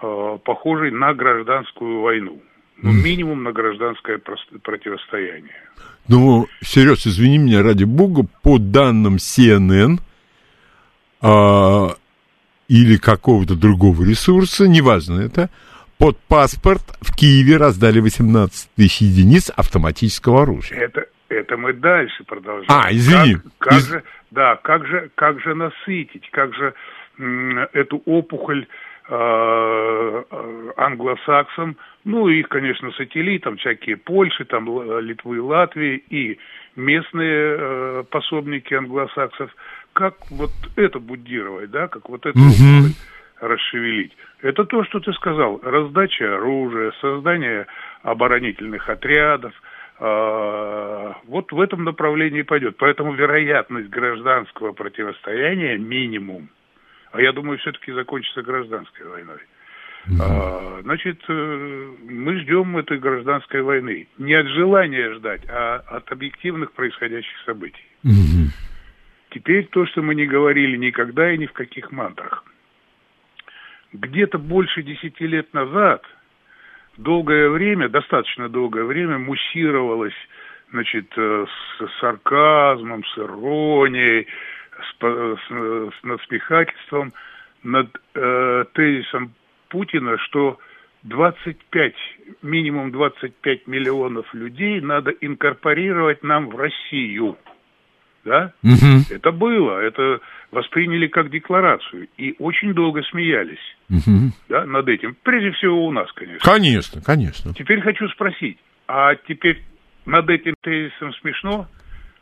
[0.00, 2.40] э, похожий на гражданскую войну.
[2.80, 4.18] Ну, минимум на гражданское
[4.62, 5.56] противостояние.
[6.06, 9.98] Ну, Сереж, извини меня, ради бога, по данным CNN,
[11.22, 11.86] э,
[12.68, 15.50] или какого-то другого ресурса, неважно это,
[15.98, 20.78] под паспорт в Киеве раздали 18 тысяч единиц автоматического оружия.
[20.78, 21.06] Это,
[21.36, 22.66] это мы дальше продолжаем.
[22.68, 23.34] А, извини.
[23.34, 23.88] Как, как Из...
[23.88, 26.74] же, да, как же, как же насытить, как же
[27.18, 28.66] м, эту опухоль
[29.08, 30.22] э,
[30.76, 34.66] англосаксам, ну, их, конечно, сателлитам, всякие Польши, там,
[35.00, 36.38] Литвы, Латвии и
[36.76, 39.50] местные э, пособники англосаксов,
[39.92, 42.92] как вот это буддировать, да, как вот это угу.
[43.40, 44.12] расшевелить.
[44.42, 45.60] Это то, что ты сказал.
[45.62, 47.66] Раздача оружия, создание
[48.02, 49.52] оборонительных отрядов.
[49.98, 52.76] Э, вот в этом направлении пойдет.
[52.78, 56.50] Поэтому вероятность гражданского противостояния минимум.
[57.12, 59.38] А я думаю, все-таки закончится гражданской войной.
[60.08, 60.22] Угу.
[60.22, 64.06] А, значит, э, мы ждем этой гражданской войны.
[64.18, 67.86] Не от желания ждать, а от объективных происходящих событий.
[68.04, 68.50] Угу.
[69.30, 72.44] Теперь то, что мы не говорили никогда и ни в каких мантрах.
[73.92, 76.04] Где-то больше десяти лет назад,
[76.98, 80.14] долгое время, достаточно долгое время, муссировалось
[80.72, 81.46] значит, э,
[81.78, 84.26] с сарказмом, с иронией,
[84.78, 87.12] с, с, с надсмехательством
[87.62, 89.32] над э, тезисом
[89.68, 90.58] Путина, что
[91.04, 91.94] 25,
[92.42, 97.36] минимум 25 миллионов людей надо инкорпорировать нам в Россию–
[98.26, 98.52] да?
[98.62, 99.14] Угу.
[99.14, 104.32] Это было, это восприняли как декларацию и очень долго смеялись угу.
[104.48, 105.16] да, над этим.
[105.22, 106.40] Прежде всего у нас, конечно.
[106.40, 107.54] Конечно, конечно.
[107.54, 108.58] Теперь хочу спросить,
[108.88, 109.62] а теперь
[110.04, 111.68] над этим тезисом смешно?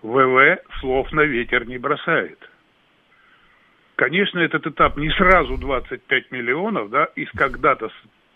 [0.03, 2.39] ВВ слов на ветер не бросает.
[3.97, 7.91] Конечно, этот этап не сразу 25 миллионов, да, из когда-то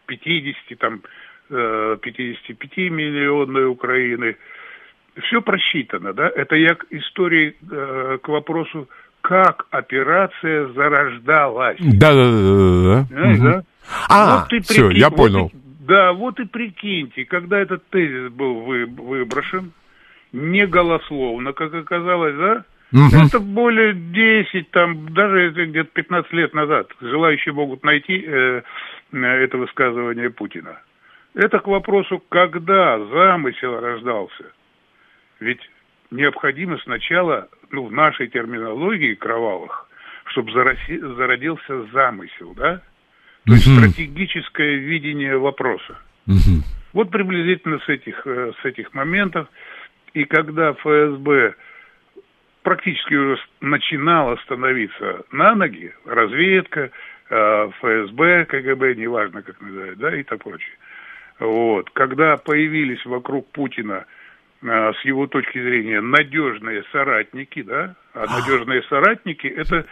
[0.06, 1.02] 50, там,
[1.50, 4.36] 55 э, миллионной Украины–
[5.22, 6.30] все просчитано, да?
[6.34, 8.88] Это я к истории, э, к вопросу,
[9.20, 11.78] как операция зарождалась.
[11.80, 13.30] Да, да, да, да.
[13.30, 13.42] Угу.
[13.42, 13.62] да?
[14.08, 15.42] А, вот все, прикинь, я понял.
[15.44, 15.52] Вот,
[15.86, 19.72] да, вот и прикиньте, когда этот тезис был вы, выброшен,
[20.32, 22.64] не голословно, как оказалось, да?
[22.92, 23.26] Угу.
[23.26, 26.88] Это более 10, там, даже где-то 15 лет назад.
[27.00, 28.62] Желающие могут найти э,
[29.12, 30.80] это высказывание Путина.
[31.34, 34.44] Это к вопросу, когда замысел рождался.
[35.40, 35.60] Ведь
[36.10, 39.88] необходимо сначала, ну, в нашей терминологии кровавых,
[40.26, 42.82] чтобы зароси, зародился замысел, да?
[43.46, 45.98] То есть стратегическое видение вопроса.
[46.92, 49.48] Вот приблизительно с этих, э, с этих моментов.
[50.14, 51.54] И когда ФСБ
[52.62, 56.90] практически уже начинала становиться на ноги, разведка,
[57.30, 60.76] э, ФСБ, КГБ, неважно как называют, да, и так прочее.
[61.38, 61.88] Вот.
[61.90, 64.06] Когда появились вокруг Путина
[64.62, 69.86] с его точки зрения надежные соратники, да, а надежные соратники это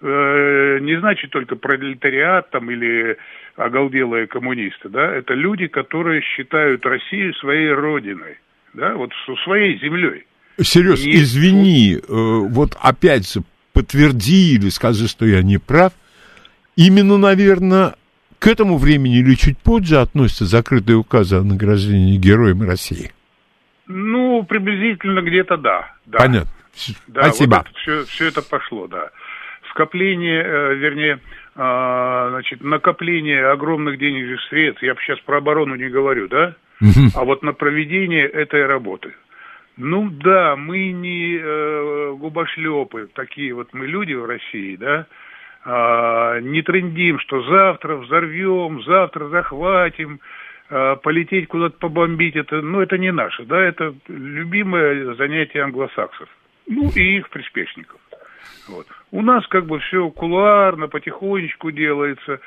[0.00, 3.16] э, не значит только пролетариат там или
[3.56, 8.38] оголделые коммунисты, да, это люди, которые считают Россию своей родиной,
[8.74, 9.10] да, вот
[9.44, 10.24] своей землей.
[10.60, 11.16] Серьез, не...
[11.16, 13.40] извини, э, вот опять же
[13.72, 15.92] подтверди или скажи, что я не прав.
[16.76, 17.96] Именно, наверное,
[18.38, 23.12] к этому времени или чуть позже относятся закрытые указы о награждении героем России?
[23.92, 25.92] Ну, приблизительно где-то да.
[26.06, 26.18] да.
[26.18, 26.50] Понятно.
[27.06, 27.56] Да, Спасибо.
[27.56, 29.10] Вот это, все, все это пошло, да.
[29.70, 31.20] Скопление, э, вернее,
[31.54, 37.10] э, значит, накопление огромных денежных средств, я сейчас про оборону не говорю, да, угу.
[37.14, 39.14] а вот на проведение этой работы.
[39.76, 45.06] Ну да, мы не э, губошлепы, такие вот мы люди в России, да,
[45.64, 50.20] э, не трендим, что завтра взорвем, завтра захватим,
[51.02, 56.28] полететь куда-то побомбить, это, ну это не наше, да, это любимое занятие англосаксов,
[56.66, 58.00] ну и их приспешников.
[58.68, 58.86] Вот.
[59.10, 62.40] У нас как бы все кулуарно, потихонечку делается,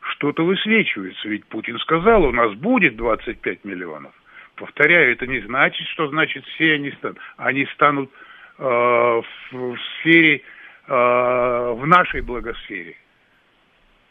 [0.00, 4.12] что-то высвечивается, ведь Путин сказал, у нас будет 25 миллионов.
[4.56, 7.18] Повторяю, это не значит, что значит все они станут.
[7.38, 8.10] Они станут
[8.58, 10.42] э, в, в сфере,
[10.86, 12.96] э, в нашей благосфере.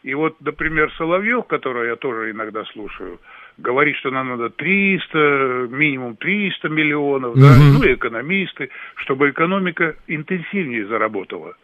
[0.02, 3.20] И вот, например, Соловьев, которого я тоже иногда слушаю,
[3.60, 7.40] говорит, что нам надо 300, минимум 300 миллионов, угу.
[7.40, 11.54] да, ну и экономисты, чтобы экономика интенсивнее заработала.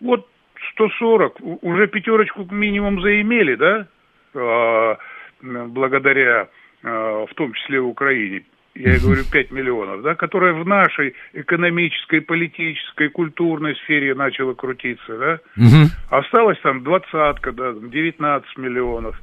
[0.00, 0.28] Вот
[0.74, 3.86] 140, уже пятерочку минимум заимели, да,
[4.34, 4.98] а,
[5.42, 6.48] благодаря
[6.82, 8.42] Э, в том числе Украине,
[8.74, 15.38] я говорю 5 миллионов, да, которая в нашей экономической, политической, культурной сфере начала крутиться, да,
[15.56, 15.90] угу.
[16.10, 19.20] осталось там двадцатка, да, 19 миллионов.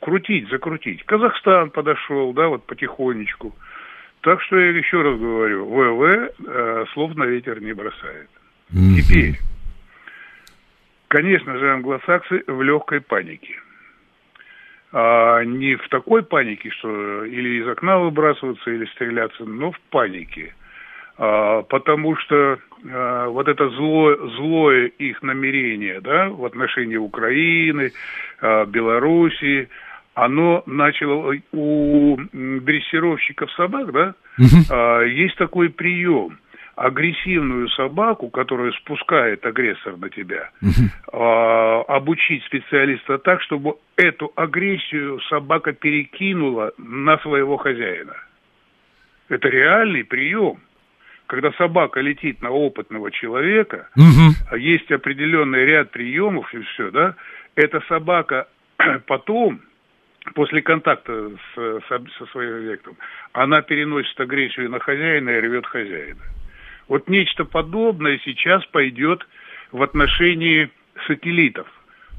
[0.00, 1.04] Вкрутить, закрутить.
[1.04, 3.54] Казахстан подошел, да, вот потихонечку.
[4.22, 8.28] Так что я еще раз говорю, ВВ э, слов на ветер не бросает.
[8.72, 8.96] Угу.
[8.96, 9.38] Теперь,
[11.08, 13.56] конечно же, англосаксы в легкой панике
[14.92, 20.54] а, не в такой панике, что или из окна выбрасываться, или стреляться, но в панике.
[21.16, 22.58] А, потому что
[22.90, 27.92] а, вот это злое, злое их намерение да, в отношении Украины,
[28.40, 29.68] а, Белоруссии,
[30.14, 35.04] оно начало у дрессировщиков собак, да, угу.
[35.04, 36.38] есть такой прием–
[36.80, 45.74] агрессивную собаку, которая спускает агрессор на тебя, э, обучить специалиста так, чтобы эту агрессию собака
[45.74, 48.14] перекинула на своего хозяина.
[49.28, 50.56] Это реальный прием.
[51.26, 54.56] Когда собака летит на опытного человека, угу.
[54.56, 57.14] есть определенный ряд приемов и все, да,
[57.56, 58.48] эта собака
[59.06, 59.60] потом
[60.34, 62.96] после контакта с, со, со своим объектом,
[63.32, 66.22] она переносит агрессию на хозяина и рвет хозяина.
[66.88, 69.26] Вот нечто подобное сейчас пойдет
[69.72, 70.70] в отношении
[71.06, 71.68] сателлитов.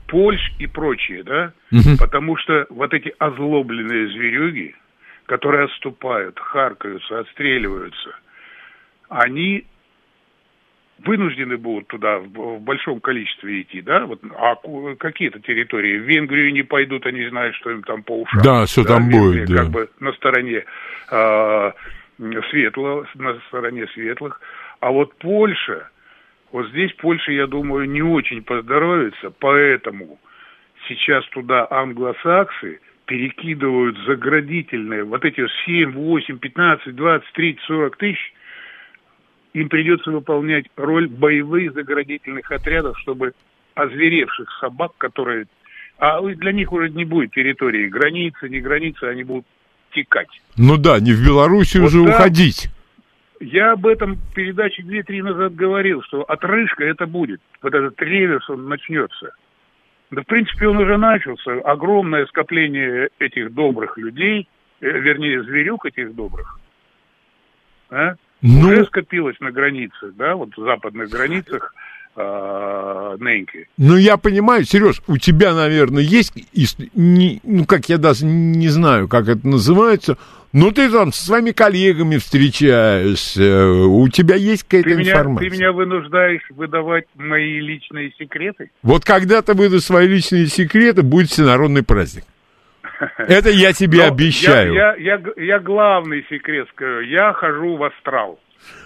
[0.08, 1.54] Польш и прочие, да?
[1.72, 1.98] Угу.
[2.00, 4.76] Потому что вот эти озлобленные зверюги,
[5.26, 8.16] которые отступают, харкаются, отстреливаются,
[9.10, 9.66] они
[11.06, 14.06] вынуждены будут туда в, большом количестве идти, да?
[14.06, 14.56] Вот, а
[14.98, 18.42] какие-то территории в Венгрию не пойдут, они знают, что им там по ушам.
[18.44, 19.58] Да, что да, там Венгрия, будет, да.
[19.58, 20.64] Как бы на стороне
[21.12, 21.72] э,
[22.50, 24.40] светлого, на стороне светлых.
[24.80, 25.90] А вот Польша,
[26.52, 30.20] вот здесь Польша, я думаю, не очень поздоровится, поэтому
[30.88, 38.34] сейчас туда англосаксы перекидывают заградительные, вот эти 7, 8, 15, 20, 30, 40 тысяч,
[39.54, 43.34] им придется выполнять роль боевых заградительных отрядов, чтобы
[43.76, 45.46] озверевших собак, которые...
[45.98, 49.46] А для них уже не будет территории границы, не границы, они будут
[49.94, 50.30] текать.
[50.58, 52.70] Ну да, не в Беларуси вот уже да, уходить.
[53.40, 57.42] Я об этом передаче 2-3 назад говорил, что отрыжка это будет.
[57.62, 59.34] Вот этот ревес, он начнется.
[60.12, 61.54] Да, в принципе, он уже начался.
[61.62, 64.48] Огромное скопление этих добрых людей,
[64.82, 66.60] э, вернее, зверюк этих добрых,
[67.90, 68.16] а?
[68.42, 68.70] Ну...
[68.70, 71.74] уже скопилось на границах, да, вот в западных границах
[72.16, 73.68] э, Неньки.
[73.78, 76.34] Ну, я понимаю, Сереж, у тебя, наверное, есть,
[76.96, 80.18] не, ну, как я даже не знаю, как это называется,
[80.54, 85.50] Ну, ты там со своими коллегами встречаешься, у тебя есть какая-то Ты меня, информация.
[85.50, 88.70] ты меня вынуждаешь выдавать мои личные секреты?
[88.84, 92.26] Вот когда ты выйдешь свои личные секреты, будет всенародный праздник.
[93.18, 94.74] Это я тебе Но обещаю.
[94.74, 97.02] Я, я, я, я главный секрет скажу.
[97.02, 98.40] Я хожу в астрал.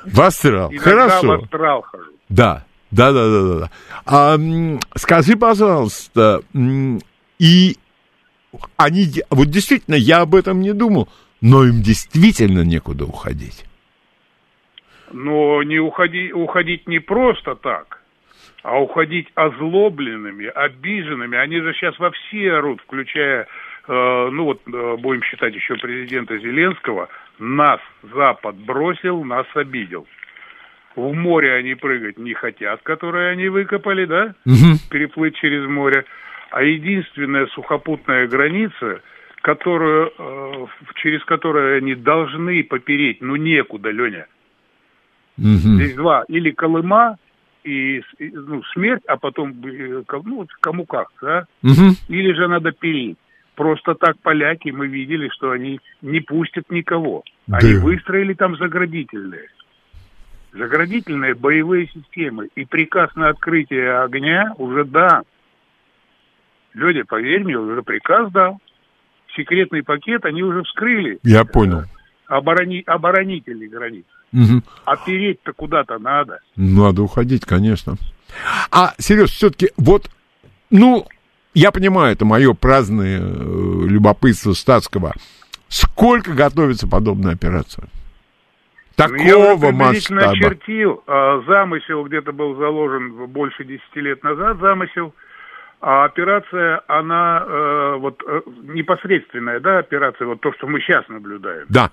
[0.06, 0.72] В астрал.
[0.72, 1.28] Иногда Хорошо.
[1.28, 2.12] в астрал хожу.
[2.30, 3.70] Да, да, да, да, да.
[4.06, 4.38] А,
[4.96, 6.42] скажи, пожалуйста,
[7.40, 7.76] и
[8.78, 11.10] они, вот действительно, я об этом не думал,
[11.42, 13.66] но им действительно некуда уходить.
[15.12, 18.02] Но не уходи, уходить не просто так,
[18.64, 21.38] а уходить озлобленными, обиженными.
[21.38, 23.48] Они же сейчас во все орут, включая,
[23.94, 27.10] ну вот, э, будем считать еще президента Зеленского,
[27.40, 27.80] нас
[28.14, 30.08] Запад бросил, нас обидел.
[30.96, 34.34] В море они прыгать не хотят, которое они выкопали, да?
[34.90, 36.06] Переплыть через море.
[36.52, 39.02] А единственная сухопутная граница,
[39.42, 40.66] которую, э,
[40.96, 44.28] через которую они должны попереть, ну некуда, Леня.
[45.76, 46.24] Здесь два.
[46.30, 47.18] Или Колыма,
[47.66, 51.46] и, ну, смерть, а потом э, ну, кому как, да?
[51.62, 51.96] Мгм.
[52.08, 53.18] Или же надо переть.
[53.56, 57.24] Просто так поляки, мы видели, что они не пустят никого.
[57.50, 57.80] Они Да.
[57.80, 59.48] выстроили там заградительные.
[60.52, 62.50] Заградительные боевые системы.
[62.56, 65.24] И приказ на открытие огня уже да.
[66.74, 68.60] Люди, поверь мне, уже приказ дал.
[69.36, 71.20] Секретный пакет они уже вскрыли.
[71.24, 71.84] Я понял.
[72.28, 74.06] Оборони, оборонители границ.
[74.32, 74.64] Мгм.
[74.86, 76.40] А переть-то куда-то надо.
[76.56, 77.96] Надо уходить, конечно.
[78.72, 80.10] А, Сереж, все-таки вот,
[80.70, 81.06] ну,
[81.56, 85.14] я понимаю, это мое праздное э, любопытство статского.
[85.70, 87.88] Сколько готовится подобная операция?
[88.98, 90.32] Ну, я уже Такого масштаба.
[90.32, 91.04] очертил.
[91.08, 95.14] А, замысел где-то был заложен больше 10 лет назад, замысел.
[95.82, 101.66] А операция, она э, вот э, непосредственная, да, операция, вот то, что мы сейчас наблюдаем.
[101.70, 101.92] Да.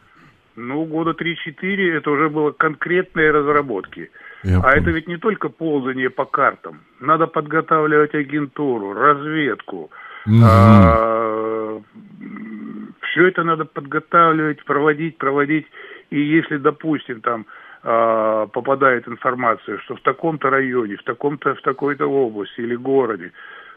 [0.56, 4.10] Ну, года 3-4 это уже было конкретные разработки.
[4.42, 4.74] Я а понял.
[4.76, 6.80] это ведь не только ползание по картам.
[7.00, 9.90] Надо подготавливать агентуру, разведку.
[10.24, 10.44] Мгм.
[13.00, 15.66] все это надо подготавливать, проводить, проводить.
[16.10, 17.46] И если, допустим, там
[17.82, 23.32] а, попадает информация, что в таком-то районе, в таком-то, в такой-то области или городе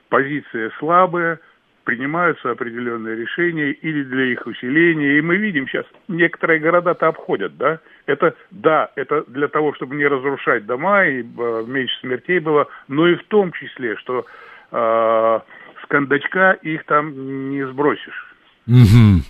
[0.09, 1.39] позиция слабая,
[1.85, 5.19] принимаются определенные решения или для их усиления.
[5.19, 7.79] И мы видим сейчас, некоторые города-то обходят, да?
[8.07, 13.07] Это, да, это для того, чтобы не разрушать дома и э, меньше смертей было, но
[13.07, 14.25] и в том числе, что
[14.71, 18.35] э, с кондачка их там не сбросишь.
[18.65, 19.21] Мгм.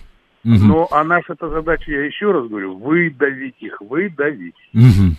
[0.42, 0.68] Мгм.
[0.68, 4.54] Но а наша-то задача, я еще раз говорю, выдавить их, выдавить.
[4.72, 5.16] Мгм.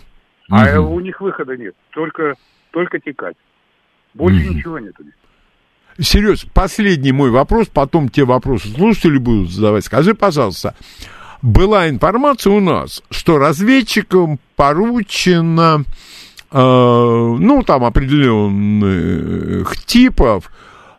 [0.50, 0.92] А Мгм.
[0.92, 2.34] у них выхода нет, только,
[2.72, 3.36] только текать.
[4.14, 4.56] Больше Мгм.
[4.56, 5.04] ничего нету.
[6.00, 9.84] Сереж, последний мой вопрос, потом те вопросы слушатели будут задавать.
[9.84, 10.74] Скажи, пожалуйста,
[11.42, 15.84] была информация у нас, что разведчикам поручено,
[16.50, 20.52] э, ну, там, определенных типов,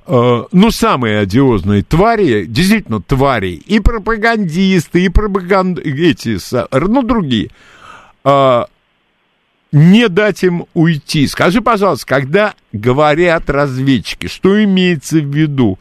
[0.06, 5.80] э, ну, самые одиозные твари, действительно твари, и пропагандисты, и пропаганд...
[5.80, 6.38] эти,
[6.72, 7.52] ну, другие,
[8.26, 8.64] э,
[9.72, 11.28] не дать им уйти.
[11.28, 15.78] Скажи, пожалуйста, когда говорят разведчики, что имеется в виду?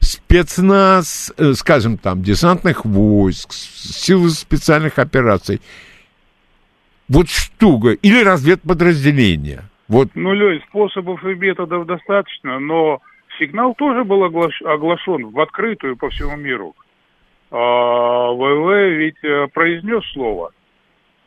[0.00, 5.60] Спецназ, э, скажем там, десантных войск, силы специальных операций.
[7.08, 7.90] Вот штука.
[7.90, 9.64] Или разведподразделения.
[9.88, 10.10] Вот.
[10.14, 13.00] Ну, Лёнь, способов и методов достаточно, но
[13.38, 16.76] сигнал тоже был оглаш- оглашен в открытую по всему миру.
[17.50, 20.52] А, ВВ ведь э, произнес слово.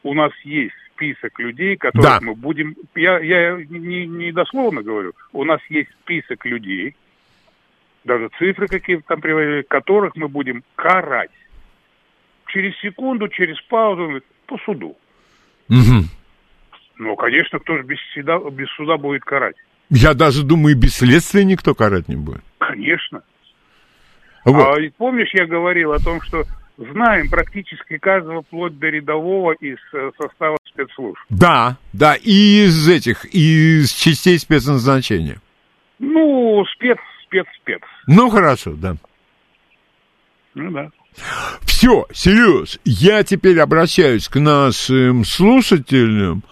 [0.03, 2.19] У нас есть список людей, которых Да.
[2.21, 2.75] мы будем...
[2.95, 5.13] Я, я не, не дословно говорю.
[5.33, 6.95] У нас есть список людей,
[8.03, 11.31] даже цифры какие-то там приводили, которых мы будем карать.
[12.47, 14.97] Через секунду, через паузу, по суду.
[15.69, 16.05] Мгм.
[16.97, 19.55] Ну, конечно, кто же без суда, без суда будет карать?
[19.89, 22.43] Я даже думаю, без следствия никто карать не будет.
[22.59, 23.23] Конечно.
[24.45, 24.77] Вот.
[24.77, 26.43] А помнишь, я говорил о том, что
[26.91, 31.19] знаем практически каждого вплоть до рядового из э, состава спецслужб.
[31.29, 35.39] Да, да, и из этих, из частей спецназначения.
[35.99, 37.81] Ну, спец, спец, спец.
[38.07, 38.95] Ну, хорошо, да.
[40.55, 40.89] Ну да.
[41.61, 46.43] Все, Сереж, я теперь обращаюсь к нашим слушателям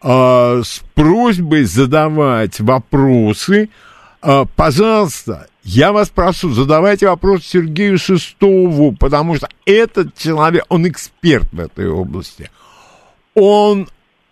[0.00, 3.70] а, с просьбой задавать вопросы.
[4.22, 11.48] А, пожалуйста, я вас прошу, задавайте вопрос Сергею Шестову, потому что этот человек, он эксперт
[11.52, 12.48] в этой области.
[13.34, 13.88] Он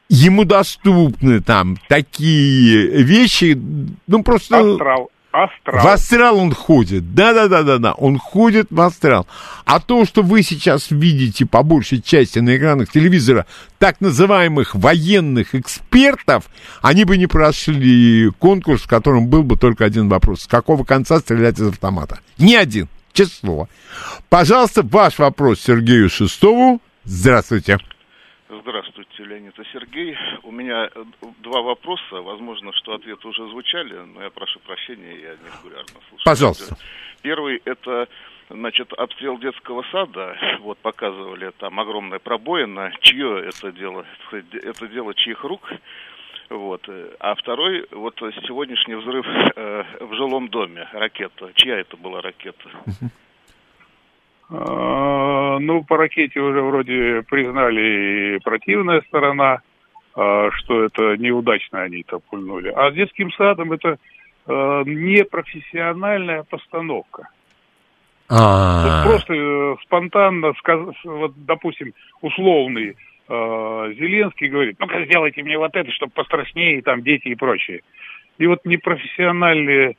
[0.08, 3.60] ему доступны там такие вещи,
[4.06, 4.72] ну просто...
[4.72, 5.10] Астрал.
[5.32, 5.84] Астрал.
[5.84, 7.14] В астрал он ходит.
[7.14, 7.92] Да-да-да-да-да.
[7.92, 9.26] Он ходит в астрал.
[9.64, 13.46] А то, что вы сейчас видите по большей части на экранах телевизора
[13.78, 16.50] так называемых военных экспертов,
[16.82, 20.42] они бы не прошли конкурс, в котором был бы только один вопрос.
[20.42, 22.18] С какого конца стрелять из автомата?
[22.38, 22.88] Ни один.
[23.12, 23.68] Число.
[24.28, 26.80] Пожалуйста, ваш вопрос Сергею Шестову.
[27.04, 27.78] Здравствуйте.
[28.50, 30.16] Здравствуйте, Леонид и Сергей.
[30.42, 31.04] У меня э,
[31.38, 32.20] два вопроса.
[32.20, 36.24] Возможно, что ответы уже звучали, но я прошу прощения, я нерегулярно слушаю.
[36.24, 36.76] Пожалуйста.
[37.22, 38.08] Первый– это
[38.48, 45.44] значит, обстрел детского сада, вот показывали там огромная пробоина, чье это дело, это дело чьих
[45.44, 45.72] рук,
[46.48, 46.88] вот.
[47.20, 49.24] А второй, вот сегодняшний взрыв
[49.54, 52.68] э, в жилом доме, ракета, чья это была ракета?
[54.50, 59.60] А, ну, по ракете уже вроде признали и противная сторона,
[60.14, 62.72] а, что это неудачно они это пульнули.
[62.74, 63.98] А с детским садом это
[64.46, 67.28] а, непрофессиональная постановка.
[69.04, 70.52] Просто э, спонтанно,
[71.02, 72.94] вот, допустим, условный
[73.28, 77.80] Зеленский говорит, ну-ка сделайте мне вот это, чтобы пострашнее, там дети и прочее.
[78.38, 79.96] И вот непрофессиональные,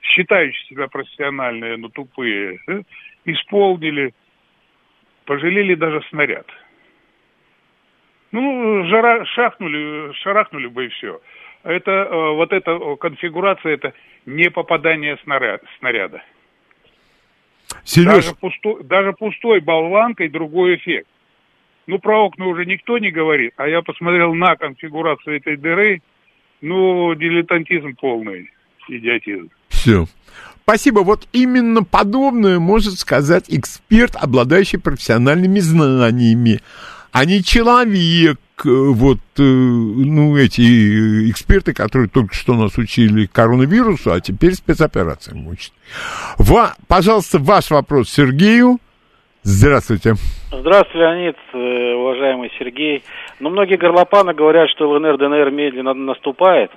[0.00, 2.82] считающие себя профессиональные, но тупые, э,
[3.24, 4.14] исполнили,
[5.24, 6.46] пожалели даже снаряд.
[8.32, 11.20] Ну, жара, шахнули, шарахнули бы и все.
[11.62, 13.94] Это, э, вот эта конфигурация, это
[14.26, 15.64] не попадание снаряда.
[15.78, 16.22] снаряда.
[17.84, 18.06] Сереж...
[18.06, 21.08] Даже, пустой, даже пустой болванкой другой эффект.
[21.86, 26.00] Ну, про окна уже никто не говорит, а я посмотрел на конфигурацию этой дыры,
[26.60, 28.50] ну, дилетантизм полный,
[28.88, 29.50] идиотизм.
[29.84, 30.06] Все.
[30.62, 31.00] Спасибо.
[31.00, 36.60] Вот именно подобное может сказать эксперт, обладающий профессиональными знаниями,
[37.12, 44.10] а не человек, э, вот, э, ну, эти эксперты, которые только что нас учили коронавирусу,
[44.10, 45.74] а теперь спецоперациям учат.
[46.38, 48.78] Ва, пожалуйста, ваш вопрос Сергею.
[49.42, 50.14] Здравствуйте.
[50.50, 53.04] Здравствуйте, Леонид, э, уважаемый Сергей.
[53.38, 56.70] Ну, многие горлопаны говорят, что ЛНР, ДНР медленно наступает.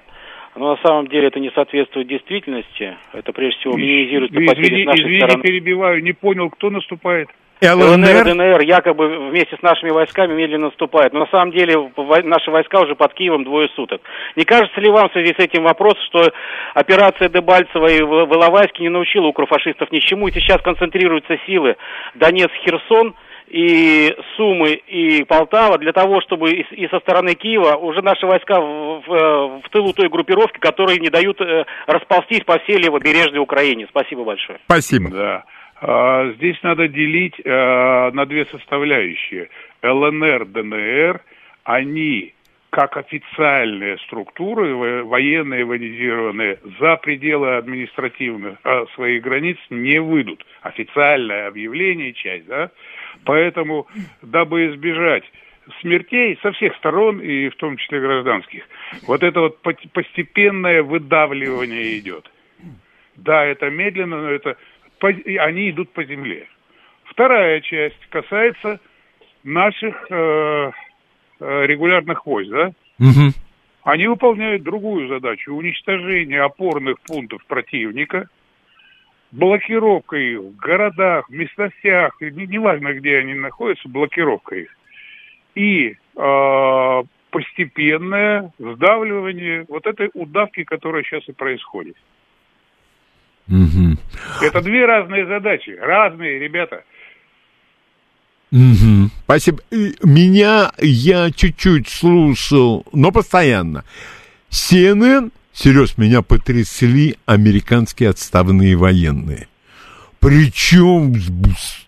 [0.57, 2.97] Но на самом деле это не соответствует действительности.
[3.13, 5.43] Это прежде всего минимизирует потери извини, с нашей извини, стороны.
[5.43, 7.29] перебиваю, не понял, кто наступает?
[7.61, 11.13] ЛНР, ДНР якобы вместе с нашими войсками медленно наступает.
[11.13, 11.91] Но на самом деле
[12.23, 14.01] наши войска уже под Киевом двое суток.
[14.35, 16.31] Не кажется ли вам в связи с этим вопрос, что
[16.75, 21.77] операция Дебальцева и в Иловайске не научила укрофашистов ничему, и сейчас концентрируются силы
[22.15, 23.15] Донецк, Херсон–
[23.47, 28.59] и Сумы, и Полтава, для того, чтобы и, и со стороны Киева уже наши войска
[28.59, 33.87] в, в, в тылу той группировки, которые не дают э, расползтись по всей левобережной Украине.
[33.89, 34.59] Спасибо большое.
[34.65, 35.09] Спасибо.
[35.09, 35.43] Да.
[35.79, 39.49] А, здесь надо делить а, на две составляющие.
[39.83, 41.21] ЛНР, ДНР,
[41.63, 42.33] они
[42.69, 50.45] как официальные структуры, военные, военизированные, за пределы административных а, своих границ не выйдут.
[50.61, 52.71] Официальное объявление, часть, да?
[53.23, 53.87] Поэтому,
[54.21, 55.23] дабы избежать
[55.81, 58.63] смертей со всех сторон, и в том числе гражданских,
[59.05, 62.29] вот это вот постепенное выдавливание идет.
[63.15, 64.57] Да, это медленно, но это
[65.01, 66.47] они идут по земле.
[67.05, 68.79] Вторая часть касается
[69.43, 70.71] наших э,
[71.39, 72.71] э, регулярных войск, да?
[72.99, 73.31] Угу.
[73.83, 78.27] Они выполняют другую задачу уничтожение опорных пунктов противника
[79.31, 84.75] блокировка их в городах, в местностях, неважно, где они находятся, блокировка их.
[85.55, 91.95] И э, постепенное сдавливание вот этой удавки, которая сейчас и происходит.
[93.47, 93.97] Угу.
[94.41, 96.83] Это две разные задачи, разные, ребята.
[98.51, 99.09] Угу.
[99.23, 99.59] Спасибо.
[100.03, 103.83] Меня я чуть-чуть слушал, но постоянно.
[104.49, 109.47] CNN Серьез, меня потрясли американские отставные военные.
[110.19, 111.15] Причем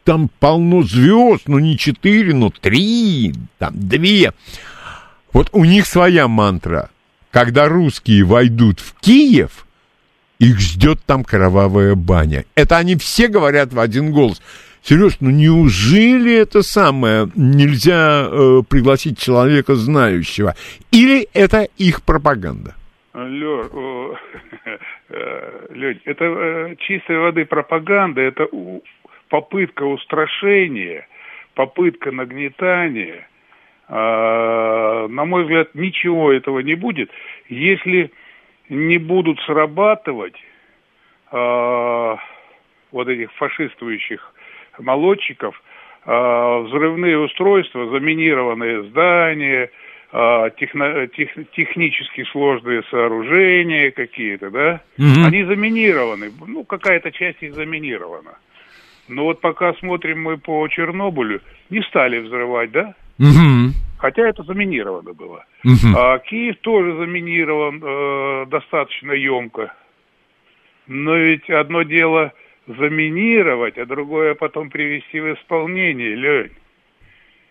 [0.04, 4.34] там полно звезд, ну не четыре, но три, там две.
[5.32, 6.90] Вот у них своя мантра.
[7.30, 9.68] Когда русские войдут в Киев,
[10.40, 12.46] их ждет там кровавая баня.
[12.56, 14.42] Это они все говорят в один голос.
[14.84, 20.56] Сереж, ну неужели это самое нельзя э, пригласить человека знающего?
[20.90, 22.74] Или это их пропаганда?
[23.14, 23.72] Лёр,
[25.10, 28.48] э, Лёнь, это э, чистой воды пропаганда, это
[29.30, 31.08] попытка устрашения,
[31.56, 33.28] попытка нагнетания.
[33.88, 37.10] А, на мой взгляд, ничего этого не будет,
[37.48, 38.12] если
[38.70, 40.36] не будут срабатывать
[41.32, 42.18] а,
[42.92, 44.34] вот этих фашистующих
[44.78, 45.60] молодчиков
[46.06, 49.72] а, взрывные устройства, заминированные здания,
[50.12, 55.26] техно, тех, технически сложные сооружения какие-то, да, Мгм.
[55.26, 56.32] они заминированы.
[56.48, 58.32] Ну, какая-то часть их заминирована.
[59.08, 62.96] Но вот пока смотрим мы по Чернобылю, не стали взрывать, да?
[63.18, 63.74] Мгм.
[63.98, 65.46] Хотя это заминировано было.
[65.64, 65.96] Мгм.
[65.96, 69.74] А Киев тоже заминирован э, достаточно емко.
[70.88, 72.34] Но ведь одно дело
[72.66, 76.52] заминировать, а другое потом привести в исполнение, Лень.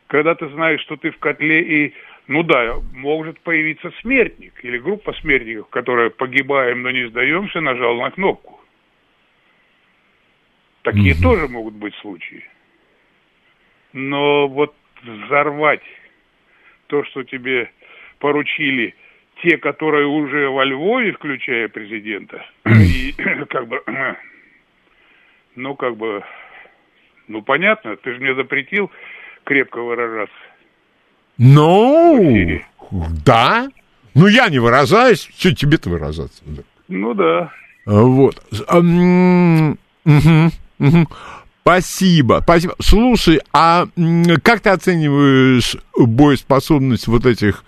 [0.06, 1.94] Когда ты знаешь, что ты в котле и,
[2.28, 8.10] ну да, может появиться смертник или группа смертников, которая погибаем, но не сдаемся, нажал на
[8.10, 8.60] кнопку.
[10.82, 12.44] Такие тоже могут быть случаи.
[13.94, 15.82] Но вот взорвать
[16.88, 17.70] то, что тебе
[18.18, 18.94] поручили
[19.42, 23.12] те, которые уже во Львове, включая президента, и
[23.48, 23.82] как бы,
[25.54, 26.22] ну, как бы,
[27.26, 28.90] ну, понятно, ты же мне запретил
[29.44, 30.34] крепко выражаться.
[31.38, 32.60] Ну,
[33.24, 33.68] да.
[34.14, 35.28] Ну, я не выражаюсь.
[35.38, 36.42] Что тебе-то выражаться?
[36.88, 37.52] Ну, да.
[37.86, 38.42] А, Вот.
[38.66, 38.80] А.
[41.62, 42.74] Спасибо, спасибо.
[42.80, 43.86] Слушай, а
[44.42, 47.62] как ты оцениваешь боеспособность вот этих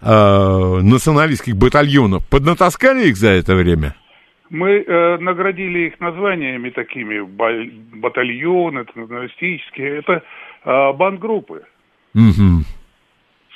[0.00, 2.26] а, националистских батальонов?
[2.28, 3.94] Поднатаскали их за это время?
[4.50, 7.20] Мы э, наградили их названиями такими,
[7.98, 9.98] батальоны, националистические.
[9.98, 10.22] Это
[10.64, 11.62] э, бандгруппы,
[12.14, 12.64] Мгм.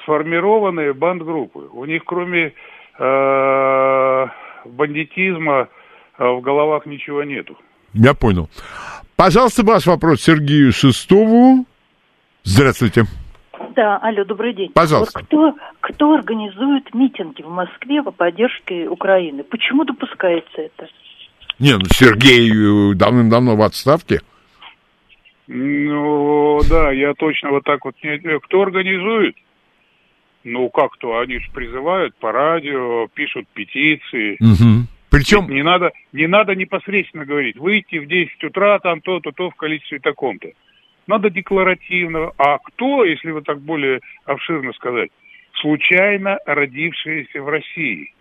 [0.09, 1.69] Сформированные бандгруппы.
[1.73, 2.55] У них кроме
[2.99, 4.27] э,
[4.65, 5.69] бандитизма
[6.19, 7.59] э, в головах ничего нету.
[7.93, 8.49] Я понял.
[9.17, 11.67] Пожалуйста, ваш вопрос Сергею Шестову.
[12.43, 13.05] Здравствуйте.
[13.77, 14.71] Да, алло, добрый день.
[14.73, 15.19] Пожалуйста.
[15.19, 19.45] Вот кто, кто организует митинги в Москве по поддержке Украины?
[19.45, 20.89] Почему допускается это?
[21.59, 24.21] Не, ну Сергей э, давным-давно в отставке.
[25.49, 28.39] Ну, да, я точно вот так вот не...
[28.41, 29.35] Кто организует?
[30.51, 31.19] Ну, как то?
[31.19, 34.37] Они же призывают по радио, пишут петиции.
[34.41, 34.89] Мгм.
[35.11, 35.49] Причем...
[35.49, 39.99] Не надо, не надо непосредственно говорить, выйти в 10 утра, там то-то, то в количестве
[39.99, 40.49] таком-то.
[41.07, 42.33] Надо декларативно.
[42.37, 45.11] А кто, если вот так более обширно сказать,
[45.61, 48.13] случайно родившиеся в России?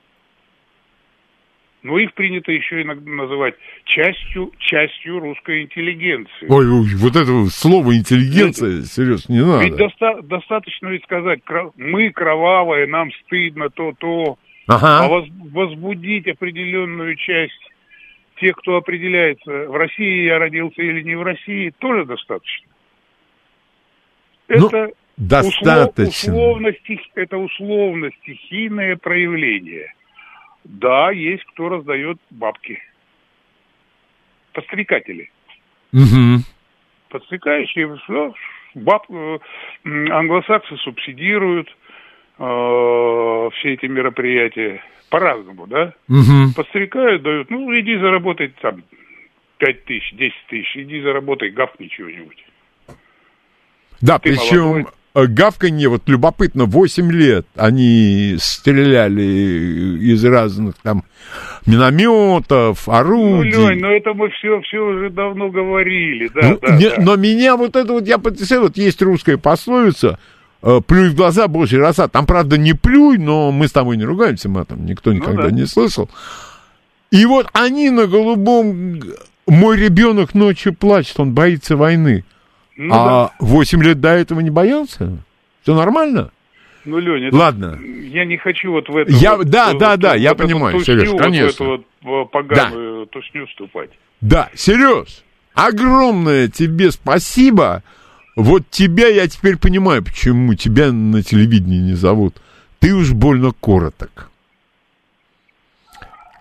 [1.83, 3.53] Ну, их принято еще иногда называть
[3.85, 6.47] частью, частью русской интеллигенции.
[6.49, 9.63] Ой, ой, вот это слово интеллигенция, серьезно, не надо.
[9.63, 11.39] Ведь доста- достаточно ведь сказать,
[11.77, 14.37] мы кровавые, нам стыдно то-то.
[14.65, 15.05] Ага.
[15.05, 17.53] А воз- возбудить определенную часть
[18.41, 22.67] тех, кто определяется, в России я родился или не в России, тоже достаточно.
[24.49, 26.33] Ну, Это достаточно.
[26.33, 29.93] услов- условно стих- это условно стихийное проявление.
[30.67, 32.79] Да, есть кто раздает бабки.
[34.53, 35.31] Подстрекатели.
[35.93, 36.43] Мгм.
[37.09, 38.33] подстрекающие, все,
[38.75, 39.39] баб, э,
[39.85, 41.69] англосаксы субсидируют
[42.37, 45.93] э, все эти мероприятия по-разному, да?
[46.09, 46.53] Мгм.
[46.53, 48.83] Подстрекают, дают, ну, иди заработай там
[49.59, 52.45] 5 тысяч, 10 тысяч, иди заработай, гавкни чего-нибудь.
[54.01, 54.85] Да, Ты причем молодой.
[55.17, 61.03] Э, гавканье, вот любопытно, 8 лет они стреляли из разных там
[61.65, 63.51] минометов, Ну, орудий.
[63.51, 66.95] Лень, ну это мы все, все уже давно говорили, да, Ну, да, не- да.
[66.99, 70.19] Но меня вот это вот, я потрясаю, вот есть русская пословица,
[70.63, 72.07] э, плюй в глаза, божья роса.
[72.07, 75.55] Там, правда, не плюй, но мы с тобой не ругаемся матом, никто никогда Ну да.
[75.55, 76.09] не слышал.
[77.11, 79.01] И вот они на голубом...
[79.49, 82.25] Мой ребенок ночью плачет, он боится войны.
[82.77, 85.17] Ну а 8 лет до этого не боялся?
[85.63, 86.31] Все нормально?
[86.85, 87.77] Ну, Леня, Ладно.
[87.83, 90.43] я не хочу вот в это Я- вот, да, вот- да, да, вот я эту
[90.43, 91.47] понимаю, тусню, Сереж, вот конечно.
[91.47, 93.89] в эту вот э, поганую тусню вступать.
[94.21, 95.23] Да, Сереж,
[95.53, 97.83] огромное тебе спасибо.
[98.37, 102.35] Вот тебя я теперь понимаю, почему тебя на телевидении не зовут.
[102.79, 104.29] Ты уж больно короток.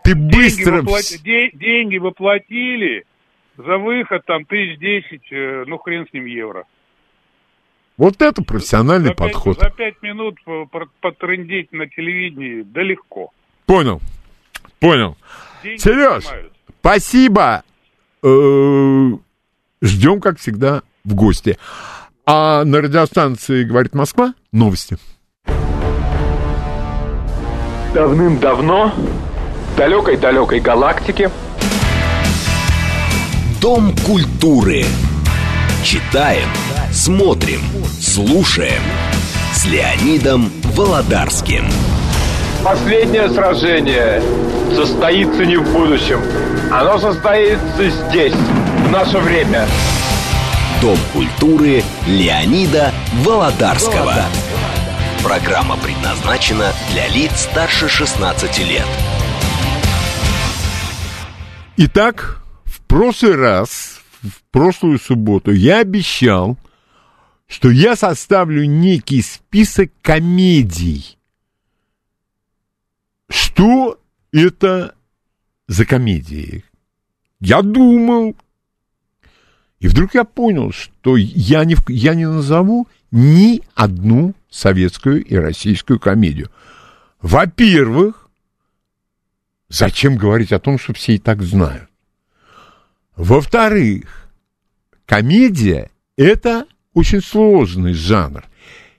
[0.04, 0.82] Ты быстро...
[0.82, 3.04] Деньги, воплати- де- деньги воплотили
[3.56, 6.64] за выход там тысяч десять, э, ну хрен с ним евро.
[7.96, 9.58] Вот это профессиональный за подход.
[9.58, 13.30] за пять минут по- по- потрындеть на телевидении да легко.
[13.64, 14.00] Понял.
[14.80, 15.16] Понял.
[15.62, 16.52] Деньги Сереж, снимают.
[16.80, 17.62] спасибо.
[18.22, 19.10] Э,
[19.82, 21.58] Ждем, как всегда, в гости.
[22.26, 24.96] А на радиостанции «Говорит Москва» новости.
[27.94, 31.30] Давным-давно, в далекой-далекой галактике,
[33.66, 34.84] Дом культуры.
[35.82, 36.48] Читаем,
[36.92, 37.60] смотрим,
[38.00, 38.80] слушаем.
[39.52, 41.64] С Леонидом Володарским.
[42.62, 44.22] последнее сражение
[44.72, 46.20] состоится не в будущем.
[46.70, 48.34] Оно состоится здесь,
[48.86, 49.66] в наше время.
[50.80, 52.92] Дом культуры Леонида
[53.24, 54.26] Володарского.
[55.24, 58.86] Программа предназначена для лиц старше 16 лет.
[61.78, 62.35] Итак,
[62.86, 66.56] прошлый раз, в прошлую субботу, я обещал,
[67.46, 71.18] что я составлю некий список комедий.
[73.28, 74.00] Что
[74.32, 74.94] это
[75.68, 76.64] за комедии?
[77.40, 78.36] Я думал.
[79.78, 86.00] И вдруг я понял, что я не, я не назову ни одну советскую и российскую
[86.00, 86.50] комедию.
[87.20, 88.28] Во-первых,
[89.68, 91.90] зачем говорить о том, что все и так знают?
[93.16, 94.28] Во-вторых,
[95.06, 98.44] комедия– это очень сложный жанр.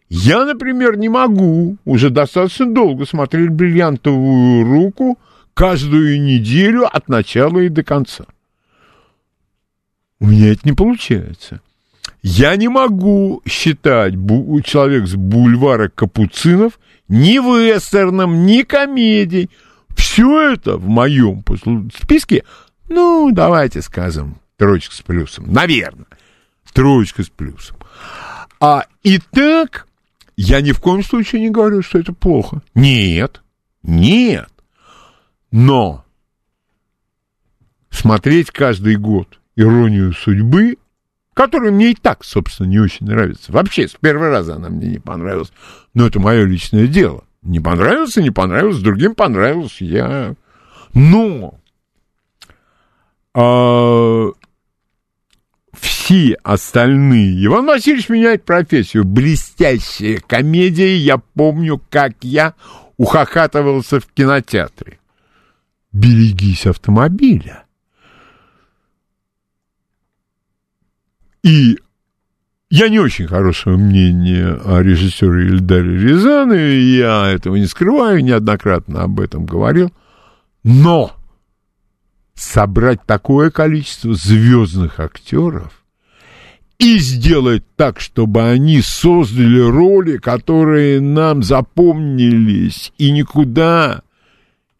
[0.10, 5.20] Я, например, не могу уже достаточно долго смотреть «Бриллиантовую руку»
[5.54, 8.26] каждую неделю от начала и до конца.
[10.20, 11.62] У меня это не получается.
[12.24, 14.14] Я не могу считать
[14.64, 19.50] человек с бульвара Капуцинов ни вестерном, ни комедией.
[19.96, 21.44] Все это в моем
[22.02, 22.44] списке,
[22.90, 25.52] ну, давайте скажем, троечка с плюсом.
[25.52, 26.08] Наверное,
[26.78, 27.78] троечка с плюсом.
[28.60, 29.88] А и так
[30.36, 32.62] я ни в коем случае не говорю, что это плохо.
[32.76, 33.42] Нет,
[33.82, 34.50] нет.
[35.52, 36.06] Но
[37.90, 40.78] смотреть каждый год иронию судьбы,
[41.34, 43.52] которая мне и так, собственно, не очень нравится.
[43.52, 45.52] Вообще, с первого раза она мне не понравилась.
[45.96, 47.24] Но это мое личное дело.
[47.42, 49.82] Не понравился, не понравился, другим понравилось.
[49.82, 50.36] Я...
[50.94, 51.60] Но
[55.74, 57.46] все остальные...
[57.46, 59.04] Иван Васильевич меняет профессию.
[59.04, 60.96] Блестящая комедия.
[60.98, 62.56] Я помню, как я
[62.98, 65.00] ухахатывался в кинотеатре.
[65.92, 67.66] Берегись автомобиля.
[71.44, 71.78] И
[72.70, 79.22] я не очень хорошего мнения о режиссере Ильдаре Рязанове, я этого не скрываю, неоднократно об
[79.22, 79.94] этом говорил,
[80.64, 81.17] но
[82.40, 85.84] собрать такое количество звездных актеров
[86.80, 94.04] и сделать так, чтобы они создали роли, которые нам запомнились, и никуда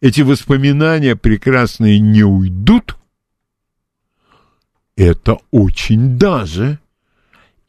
[0.00, 2.96] эти воспоминания прекрасные не уйдут,
[4.96, 6.78] это очень даже.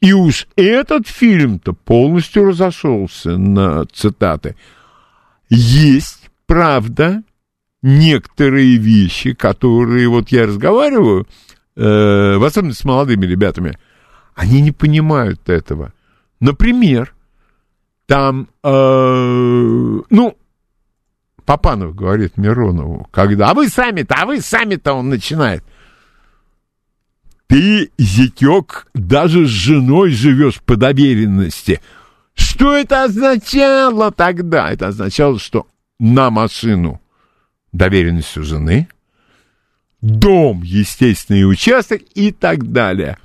[0.00, 4.56] И уж этот фильм-то полностью разошелся на цитаты.
[5.50, 7.22] Есть, правда,
[7.82, 11.26] некоторые вещи, которые вот я разговариваю,
[11.76, 13.78] э, в особенности с молодыми ребятами,
[14.34, 15.92] они не понимают этого.
[16.40, 17.14] Например,
[18.06, 20.36] там, э, ну,
[21.44, 25.64] Папанов говорит Миронову, когда, а вы сами-то, а вы сами-то он начинает.
[27.46, 31.80] Ты, зятек, даже с женой живешь по доверенности.
[32.34, 34.70] Что это означало тогда?
[34.70, 35.66] Это означало, что
[35.98, 36.99] на машину
[37.72, 38.88] доверенность у жены,
[40.00, 43.18] дом, естественный участок и так далее.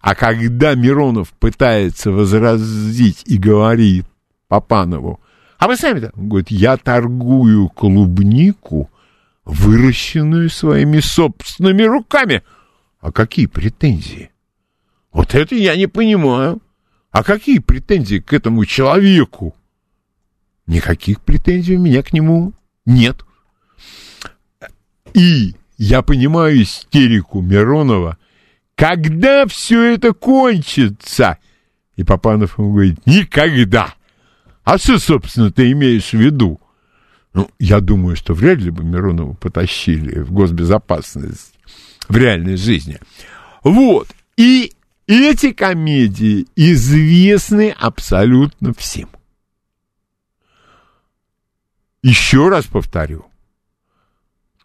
[0.00, 4.06] А когда Миронов пытается возразить и говорит
[4.48, 5.20] Папанову,
[5.58, 8.90] а вы сами-то, он говорит, я торгую клубнику,
[9.44, 12.42] выращенную своими собственными руками–
[13.04, 14.30] а какие претензии?
[15.12, 16.62] Вот это я не понимаю.
[17.10, 19.54] А какие претензии к этому человеку?
[20.66, 22.54] Никаких претензий у меня к нему
[22.86, 23.26] нет.
[25.14, 28.18] И я понимаю истерику Миронова,
[28.74, 31.38] когда все это кончится?
[31.96, 33.94] И Папанов ему говорит, никогда.
[34.64, 36.60] А что, собственно, ты имеешь в виду?
[37.32, 41.54] Ну, я думаю, что вряд ли бы Миронова потащили в госбезопасность
[42.08, 42.98] в реальной жизни.
[43.62, 44.08] Вот.
[44.36, 44.72] И
[45.06, 49.08] эти комедии известны абсолютно всем.
[52.02, 53.26] Еще раз повторю.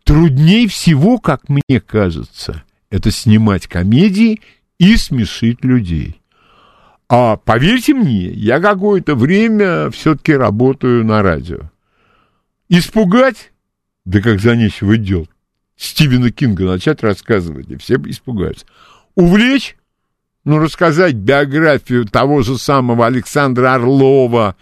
[0.09, 4.41] Трудней всего, как мне кажется, это снимать комедии
[4.79, 6.19] и смешить людей.
[7.07, 11.69] А поверьте мне, я какое-то время все-таки работаю на радио.
[12.69, 13.51] Испугать?
[14.03, 15.29] Да как за нечего делать.
[15.77, 18.65] Стивена Кинга начать рассказывать, и все испугаются.
[19.13, 19.77] Увлечь?
[20.43, 24.55] Ну, рассказать биографию того же самого Александра Орлова,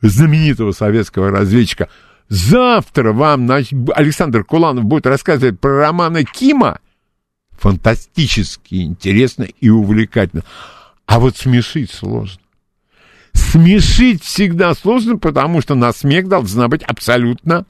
[0.00, 1.90] знаменитого советского разведчика.
[2.28, 6.80] Завтра вам Александр Куланов будет рассказывать про романа Кима.
[7.52, 10.42] Фантастически интересно и увлекательно.
[11.06, 12.40] А вот смешить сложно.
[13.32, 17.64] Смешить всегда сложно, потому что на смех должна быть абсолютно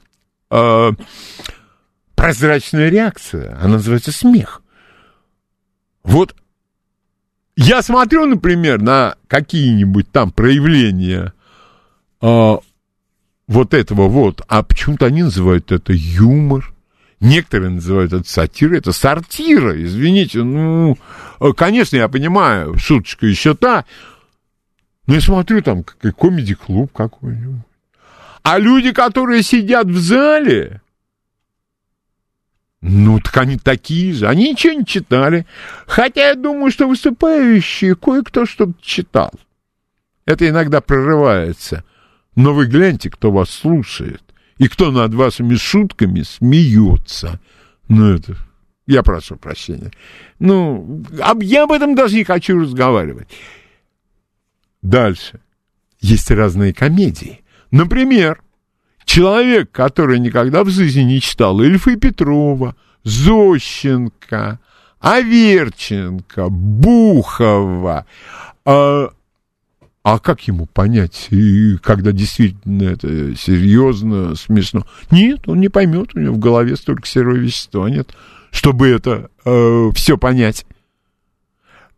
[0.49, 0.91] э,
[2.15, 4.61] прозрачная реакция, она называется смех.
[6.03, 6.35] Вот
[7.55, 11.33] я смотрю, например, на какие-нибудь там проявления
[12.21, 12.59] а,
[13.47, 16.73] вот этого вот, а почему-то они называют это юмор,
[17.19, 20.97] некоторые называют это сатирой, это сортира, извините, ну,
[21.55, 23.85] конечно, я понимаю, шуточка еще та,
[25.05, 27.61] но я смотрю там комедий-клуб какой-нибудь.
[28.43, 30.81] А люди, которые сидят в зале,
[32.81, 34.27] ну, так они такие же.
[34.27, 35.45] Они ничего не читали.
[35.87, 39.31] Хотя я думаю, что выступающие кое-кто что-то читал.
[40.25, 41.83] Это иногда прорывается.
[42.37, 44.21] Но вы гляньте, кто вас слушает.
[44.59, 47.41] И кто над вашими шутками смеется.
[47.89, 48.37] Ну, это...
[48.85, 49.91] Я прошу прощения.
[50.39, 51.03] Ну,
[51.41, 53.27] я об этом даже не хочу разговаривать.
[54.83, 55.41] Дальше.
[55.99, 57.41] Есть разные комедии.
[57.71, 58.41] Например,
[59.03, 64.59] человек, который никогда в жизни не читал Ильфа Петрова, Зощенко,
[64.99, 68.05] Аверченко, Бухова,
[68.63, 69.09] а,
[70.09, 74.87] а как ему понять, и когда действительно это серьезно, смешно?
[75.11, 78.15] Нет, он не поймет, у него в голове столько серого вещества нет,
[78.51, 80.65] чтобы это э, все понять.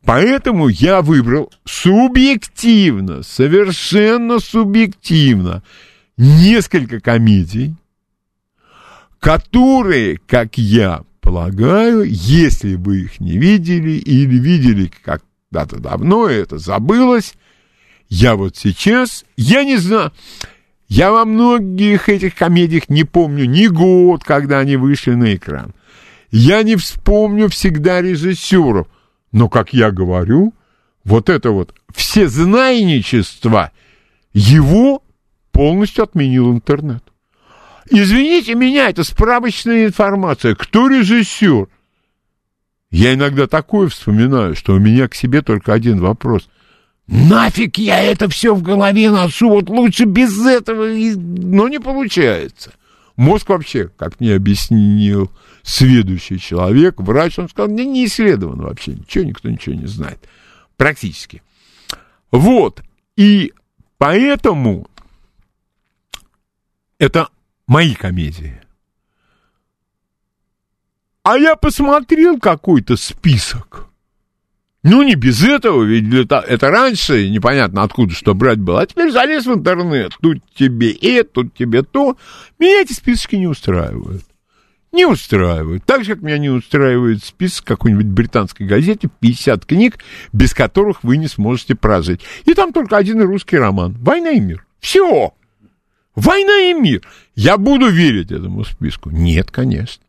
[0.06, 5.62] Поэтому я выбрал субъективно, совершенно субъективно
[6.18, 7.76] несколько комедий,
[9.20, 17.36] которые, как я полагаю, если вы их не видели или видели когда-то давно, это забылось,
[18.10, 20.12] я вот сейчас, я не знаю,
[20.88, 25.74] я во многих этих комедиях не помню ни год, когда они вышли на экран.
[26.32, 28.88] Я не вспомню всегда режиссеров,
[29.32, 30.54] но, как я говорю,
[31.04, 33.72] вот это вот все знайничество
[34.34, 35.04] его
[35.52, 37.04] полностью отменил интернет.
[37.92, 40.56] Извините меня, это справочная информация.
[40.56, 41.68] Кто режиссер?
[42.92, 46.50] Я иногда такое вспоминаю, что у меня к себе только один вопрос.
[47.12, 52.72] Нафиг я это все в голове ношу, вот лучше без этого, но не получается.
[53.16, 55.32] Мозг вообще, как мне объяснил
[55.64, 60.20] следующий человек, врач, он сказал, мне не исследовано вообще, ничего, никто ничего не знает.
[60.78, 61.42] Практически.
[62.30, 62.84] Вот.
[63.16, 63.54] И
[63.98, 64.88] поэтому
[67.00, 67.30] это
[67.66, 68.62] мои комедии.
[71.24, 73.89] А я посмотрел какой-то список.
[74.84, 78.82] Ну, не без этого, ведь это, это раньше непонятно откуда что брать было.
[78.82, 80.14] А теперь залез в интернет.
[80.22, 82.18] Тут тебе это, тут тебе то.
[82.60, 84.24] Меня эти списки не устраивают.
[84.94, 85.84] Не устраивают.
[85.86, 90.00] Так же, как меня не устраивает список какой-нибудь британской газете 50 книг,
[90.32, 92.22] без которых вы не сможете прожить.
[92.46, 93.96] И там только один русский роман.
[94.00, 94.66] «Война и мир».
[94.80, 95.34] Все.
[96.16, 97.02] Война и мир.
[97.36, 99.10] Я буду верить этому списку?
[99.10, 100.04] Нет, конечно.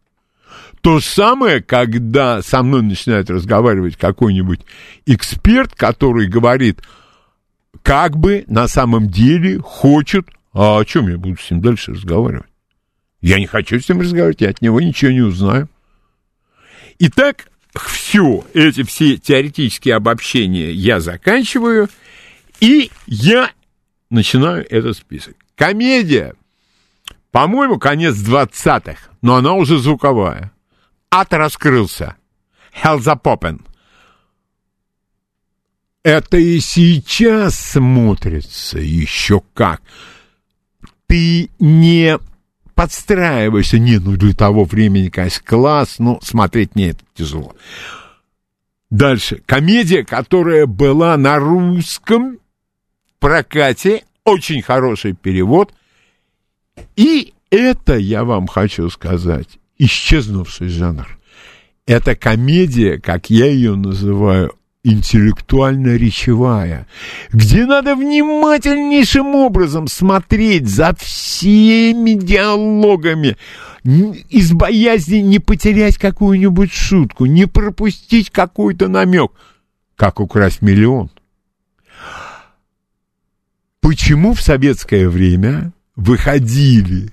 [0.81, 4.61] То же самое, когда со мной начинает разговаривать какой-нибудь
[5.05, 6.81] эксперт, который говорит,
[7.83, 12.47] как бы на самом деле хочет, а о чем я буду с ним дальше разговаривать?
[13.20, 15.68] Я не хочу с ним разговаривать, я от него ничего не узнаю.
[16.99, 21.91] Итак, все, эти все теоретические обобщения я заканчиваю,
[22.61, 23.51] и я
[24.09, 25.37] начинаю этот список.
[25.57, 26.35] Комедия.
[27.31, 30.53] По-моему, конец 20-х, но она уже звуковая.
[31.11, 32.17] Ад раскрылся.
[32.73, 33.67] Хелзапопен.
[36.03, 39.83] Это и сейчас смотрится еще как.
[41.07, 42.19] Ты не
[42.75, 43.79] подстраиваешься.
[43.79, 47.55] Не, ну для того времени, конечно, класс, но смотреть мне это тяжело.
[48.89, 49.43] Дальше.
[49.47, 52.39] Комедия, которая была на русском
[53.19, 55.75] прокате очень хороший перевод.
[56.97, 61.18] И это, я вам хочу сказать, исчезнувший жанр.
[61.87, 64.53] Это комедия, как я ее называю,
[64.85, 66.87] интеллектуально-речевая,
[67.33, 73.37] где надо внимательнейшим образом смотреть за всеми диалогами,
[73.83, 79.33] из боязни не потерять какую-нибудь шутку, не пропустить какой-то намек,
[79.97, 81.11] как украсть миллион.
[83.81, 87.11] Почему в советское время выходили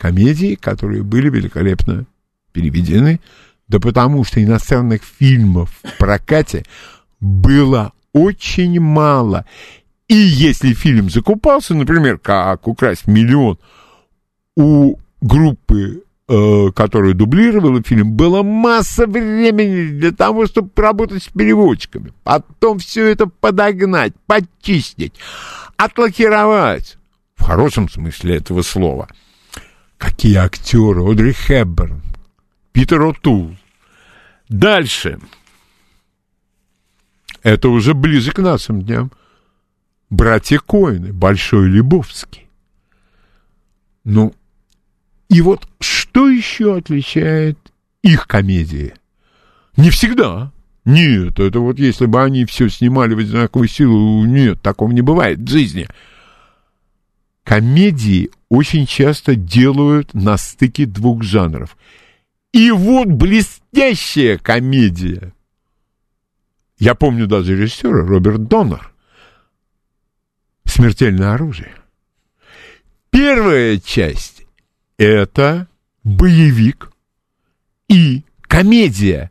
[0.00, 2.06] комедии, которые были великолепно
[2.52, 3.20] переведены?
[3.68, 6.64] Да потому что иностранных фильмов в прокате
[7.20, 9.44] было очень мало.
[10.08, 13.58] И если фильм закупался, например, как «Украсть миллион»,
[14.56, 22.12] у группы, э, которая дублировала фильм, было масса времени для того, чтобы работать с переводчиками.
[22.24, 25.14] Потом все это подогнать, почистить
[25.76, 26.98] отлакировать.
[27.36, 29.08] В хорошем смысле этого слова.
[30.00, 31.02] Какие актеры?
[31.04, 32.00] Одри Хепберн,
[32.72, 33.54] Питер О'Тул.
[34.48, 35.20] Дальше.
[37.42, 39.12] Это уже ближе к нашим дням.
[40.08, 42.48] братья Коины, Большой Лебовский.
[44.04, 44.34] Ну,
[45.28, 47.58] и вот что еще отличает
[48.02, 48.94] их комедии?
[49.76, 50.50] Не всегда.
[50.86, 55.40] Нет, это вот если бы они все снимали в одинаковую силу, нет, такого не бывает
[55.40, 55.86] в жизни.
[57.44, 61.76] Комедии очень часто делают на стыке двух жанров.
[62.52, 65.32] И вот блестящая комедия.
[66.78, 68.92] Я помню даже режиссера Роберт Доннер.
[70.64, 71.74] «Смертельное оружие».
[73.10, 74.46] Первая часть—
[74.98, 75.68] это
[76.04, 76.92] боевик
[77.88, 79.30] и комедия,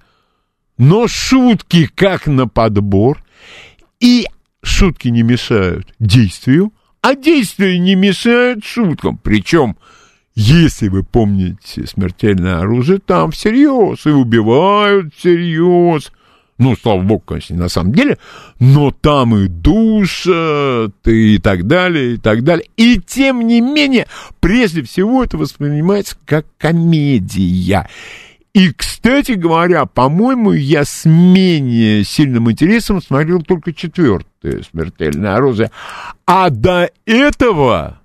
[0.78, 3.24] но шутки как на подбор,
[4.00, 4.28] и
[4.62, 9.18] шутки не мешают действию, а действия не мешают шуткам.
[9.18, 9.78] Причем,
[10.36, 16.12] если вы помните «Смертельное оружие», там всерьез, и убивают всерьез,
[16.60, 18.18] ну, слава богу, конечно, на самом деле,
[18.60, 22.68] но там и душат, и так далее, и так далее.
[22.76, 24.08] И тем не менее,
[24.42, 27.88] прежде всего, это воспринимается как комедия.
[28.54, 35.72] И, кстати говоря, по-моему, я с менее сильным интересом смотрел только четвертое «Смертельное оружие».
[36.26, 38.02] А до этого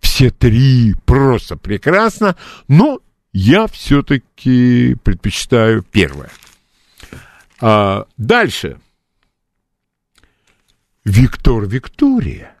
[0.00, 2.36] все три просто прекрасно,
[2.68, 3.00] но
[3.32, 6.30] я все-таки предпочитаю первое.
[7.60, 8.78] А, дальше.
[11.04, 12.53] Виктор Виктория.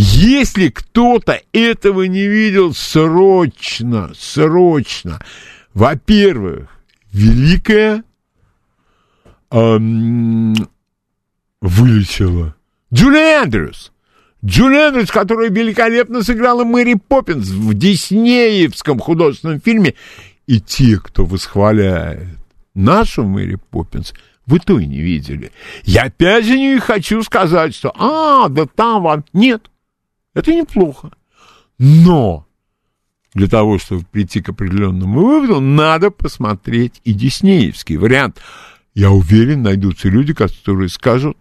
[0.00, 5.20] Если кто-то этого не видел, срочно, срочно.
[5.74, 6.68] Во-первых,
[7.10, 8.04] великая
[9.50, 10.54] эм,
[11.60, 12.54] вылечила
[12.94, 13.90] Джули Эндрюс.
[14.44, 19.94] Джули Эндрюс, которая великолепно сыграла Мэри Поппинс в диснеевском художественном фильме.
[20.46, 22.38] И те, кто восхваляет
[22.72, 24.14] нашу Мэри Поппинс
[24.46, 25.50] вы то и не видели.
[25.82, 29.68] Я опять же не хочу сказать, что «А, да там вам...» Нет,
[30.38, 31.10] это неплохо.
[31.78, 32.46] Но
[33.34, 38.40] для того, чтобы прийти к определенному выводу, надо посмотреть и диснеевский вариант.
[38.94, 41.36] Я уверен, найдутся люди, которые скажут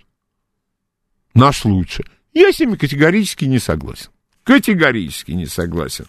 [1.33, 2.03] «Наш лучше».
[2.33, 4.09] Я с ними категорически не согласен.
[4.43, 6.05] Категорически не согласен.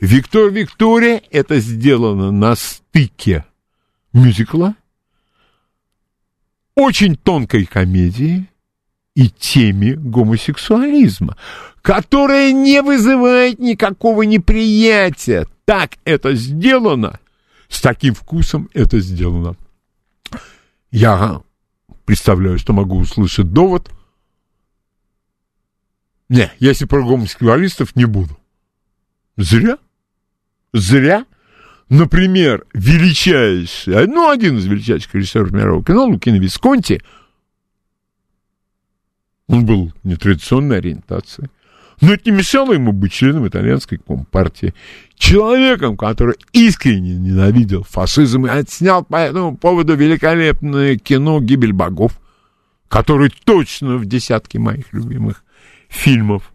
[0.00, 3.44] Виктор Виктория это сделано на стыке
[4.12, 4.76] мюзикла,
[6.76, 8.48] очень тонкой комедии
[9.18, 11.36] и теме гомосексуализма,
[11.82, 15.48] которая не вызывает никакого неприятия.
[15.64, 17.18] Так это сделано,
[17.68, 19.56] с таким вкусом это сделано.
[20.92, 21.42] Я
[22.04, 23.90] представляю, что могу услышать довод.
[26.28, 28.38] Не, если про гомосексуалистов не буду.
[29.36, 29.78] Зря.
[30.72, 31.26] Зря.
[31.88, 37.02] Например, величайший, ну, один из величайших режиссеров мирового кино, Лукино Висконти,
[39.48, 41.50] он был нетрадиционной ориентации.
[42.00, 44.72] Но это не мешало ему быть членом итальянской компартии.
[45.16, 52.20] Человеком, который искренне ненавидел фашизм и отснял по этому поводу великолепное кино «Гибель богов»,
[52.86, 55.42] который точно в десятке моих любимых
[55.88, 56.52] фильмов.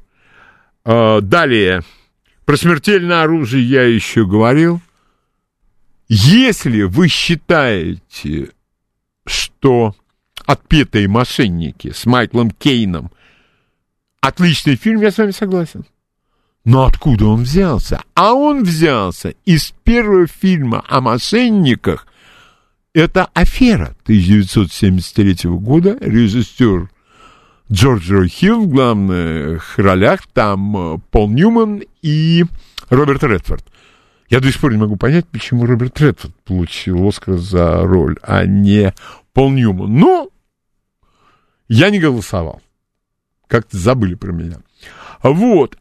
[0.86, 1.82] А, далее.
[2.46, 4.82] Про смертельное оружие я еще говорил.
[6.08, 8.52] Если вы считаете,
[9.26, 9.96] что
[10.46, 13.12] «Отпетые мошенники» с Майклом Кейном
[14.24, 15.86] отличный фильм, я с вами согласен.
[16.66, 18.02] Но откуда он взялся?
[18.14, 22.08] А он взялся из первого фильма о мошенниках.
[22.94, 25.98] Это «Афера» 1973 года.
[26.00, 26.90] Режиссер
[27.70, 30.22] Джордж Хилл в главных ролях.
[30.32, 32.46] Там э, Пол Ньюман и
[32.90, 33.66] Роберт Редфорд.
[34.30, 38.46] Я до сих пор не могу понять, почему Роберт Редфорд получил Оскар за роль, а
[38.46, 38.94] не
[39.34, 39.94] Пол Ньюман.
[39.94, 40.30] Но
[41.68, 42.62] я не голосовал.
[43.48, 44.58] Как-то забыли про меня.
[45.22, 45.78] Вот.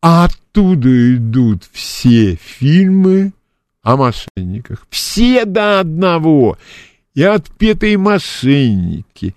[0.00, 3.32] А оттуда идут все фильмы
[3.82, 4.86] о мошенниках.
[4.90, 6.58] Все до одного.
[7.14, 9.34] И отпетые мошенники.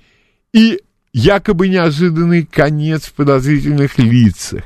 [0.53, 0.81] И
[1.13, 4.63] якобы неожиданный конец в подозрительных лицах.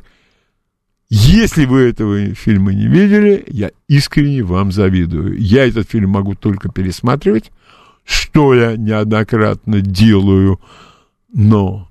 [1.09, 5.39] Если вы этого фильма не видели, я искренне вам завидую.
[5.39, 7.51] Я этот фильм могу только пересматривать,
[8.05, 10.61] что я неоднократно делаю,
[11.33, 11.89] но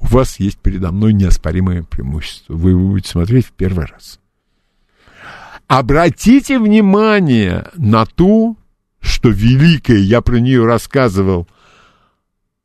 [0.00, 2.54] у вас есть передо мной неоспоримое преимущество.
[2.54, 4.18] Вы его будете смотреть в первый раз.
[5.68, 8.56] Обратите внимание на то,
[9.00, 11.46] что великое, я про нее рассказывал,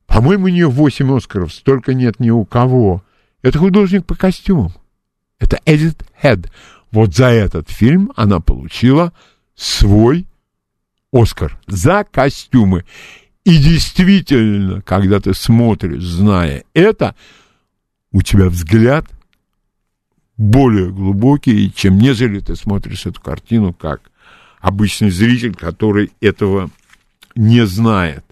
[0.06, 3.04] по-моему, у нее 8 Оскаров, столько нет ни у кого.
[3.42, 4.74] Это художник по костюмам.
[5.40, 6.52] Это Эдит Хед.
[6.92, 9.14] Вот за этот фильм она получила
[9.56, 10.28] свой
[11.12, 12.86] Оскар за костюмы.
[13.44, 17.16] И действительно, когда ты смотришь, зная это,
[18.12, 19.06] у тебя взгляд
[20.38, 24.12] более глубокий, чем нежели ты смотришь эту картину как
[24.60, 26.70] обычный зритель, который этого
[27.36, 28.24] не знает.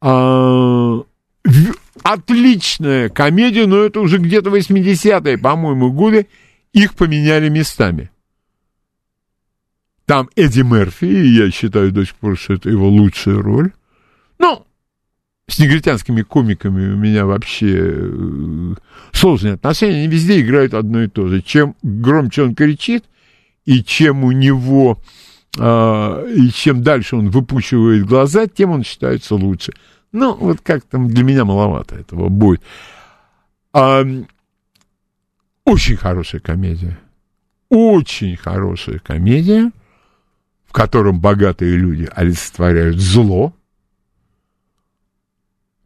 [0.00, 1.02] А,
[2.02, 6.28] отличная комедия, но это уже где-то 80-е, по-моему, годы.
[6.72, 8.10] Их поменяли местами.
[10.06, 13.72] Там Эдди Мерфи, и я считаю до сих пор, что это его лучшая роль.
[14.38, 14.64] Ну,
[15.48, 18.74] с негритянскими комиками у меня вообще э,
[19.12, 19.98] сложные отношения.
[19.98, 21.42] Они везде играют одно и то же.
[21.42, 23.04] Чем громче он кричит,
[23.64, 24.98] и чем у него,
[25.58, 29.72] э, и чем дальше он выпучивает глаза, тем он считается лучше.
[30.12, 32.62] Ну, вот как-то для меня маловато этого будет.
[33.72, 34.04] А,
[35.64, 36.96] очень хорошая комедия.
[37.68, 39.72] Очень хорошая комедия,
[40.76, 43.54] котором богатые люди олицетворяют зло.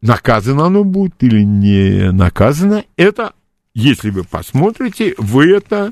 [0.01, 3.31] Наказано оно будет или не наказано, это,
[3.73, 5.91] если вы посмотрите, вы это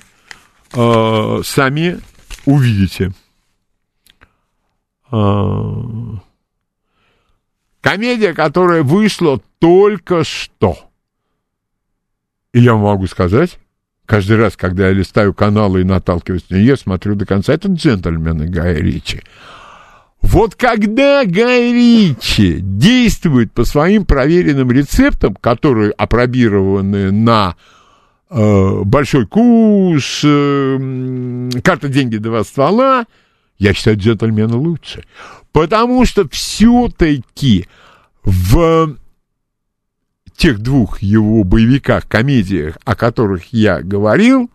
[0.74, 2.02] э, сами
[2.44, 3.14] увидите.
[5.14, 5.82] Э,
[7.80, 10.78] Комедия, которая вышла только что.
[12.52, 13.60] И я могу сказать,
[14.10, 18.48] каждый раз, когда я листаю каналы и наталкиваюсь на нее, смотрю до конца, это джентльмены
[18.48, 19.22] Гая Ричи.
[20.24, 27.56] Вот когда Гай Ричи действует по своим проверенным рецептам, которые опробированы на
[28.32, 33.06] э, большой куш, э, карта деньги два ствола,
[33.60, 35.04] я считаю джентльмена лучше.
[35.52, 37.68] Потому что все-таки
[38.24, 38.96] в
[40.40, 44.50] тех двух его боевиках, комедиях, о которых я говорил,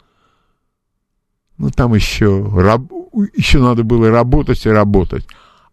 [1.59, 2.91] ну, там еще, раб,
[3.37, 5.27] еще надо было работать и работать.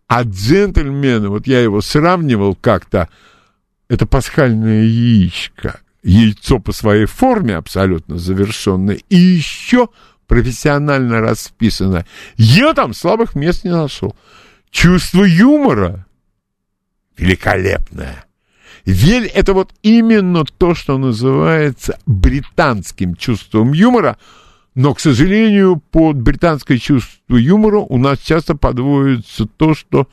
[0.08, 3.08] А джентльмены, вот я его сравнивал как-то,
[3.88, 9.88] это пасхальное яичко, яйцо по своей форме абсолютно завершенное, и еще
[10.28, 12.06] профессионально расписано.
[12.36, 14.14] Я там слабых мест не нашел.
[14.72, 16.06] Чувство юмора
[17.16, 18.26] великолепное.
[18.86, 24.18] Вель— это вот именно то, что называется британским чувством юмора,
[24.74, 30.08] но, к сожалению, под британское чувство юмора у нас часто подводится то, что...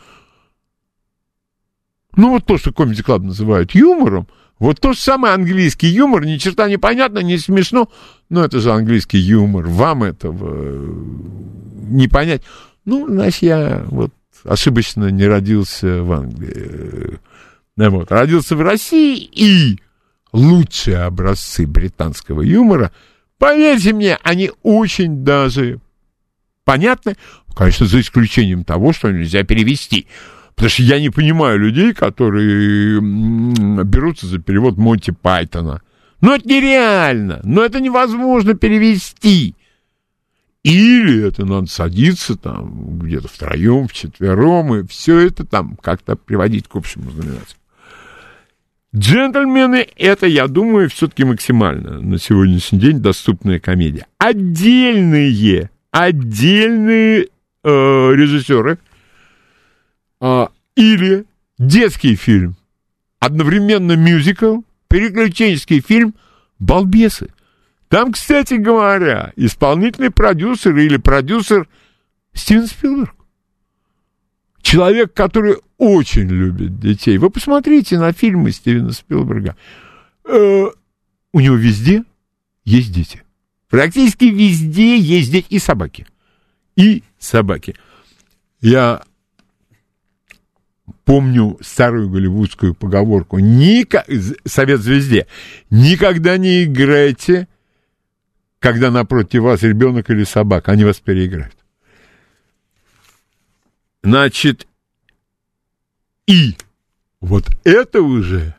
[2.16, 4.26] Ну, вот то, что Comedy Club называют юмором,
[4.58, 7.88] вот то же самое английский юмор, ни черта не понятно, не смешно,
[8.28, 10.94] но это же английский юмор, вам этого э,
[11.90, 12.42] не понять.
[12.84, 14.12] Ну, значит, я вот
[14.44, 17.20] ошибочно не родился в Англии.
[17.78, 19.78] Э, вот, родился в России, и
[20.32, 22.92] лучшие образцы британского юмора,
[23.38, 25.80] поверьте мне, они очень даже
[26.64, 27.16] понятны,
[27.54, 30.06] конечно, за исключением того, что нельзя перевести.
[30.54, 35.82] Потому что я не понимаю людей, которые берутся за перевод Монти Пайтона.
[36.20, 39.54] Но это нереально, но это невозможно перевести.
[40.64, 46.74] Или это надо садиться там где-то втроем, вчетвером, и все это там как-то приводить к
[46.74, 47.57] общему знаменателю.
[48.96, 54.06] Джентльмены, это, я думаю, все-таки максимально на сегодняшний день доступная комедия.
[54.16, 57.28] Отдельные, отдельные э,
[57.64, 58.78] режиссеры
[60.20, 61.26] э, или
[61.58, 62.56] детский фильм,
[63.20, 66.14] одновременно мюзикл, приключенческий фильм
[66.58, 67.28] «Балбесы».
[67.88, 71.68] Там, кстати говоря, исполнительный продюсер или продюсер
[72.32, 73.17] Стивен Спилберг.
[74.62, 77.18] Человек, который очень любит детей.
[77.18, 79.56] Вы посмотрите на фильмы Стивена Спилберга.
[80.24, 80.66] Э,
[81.32, 82.04] у него везде
[82.64, 83.22] есть дети.
[83.68, 86.06] Практически везде есть дети и собаки.
[86.76, 87.76] И собаки.
[88.60, 89.02] Я
[91.04, 93.38] помню старую голливудскую поговорку.
[93.38, 94.04] Ника...
[94.44, 95.26] Совет звезде.
[95.70, 97.48] Никогда не играйте,
[98.58, 100.72] когда напротив вас ребенок или собака.
[100.72, 101.57] Они вас переиграют.
[104.08, 104.66] Значит,
[106.26, 106.56] и
[107.20, 108.54] вот это уже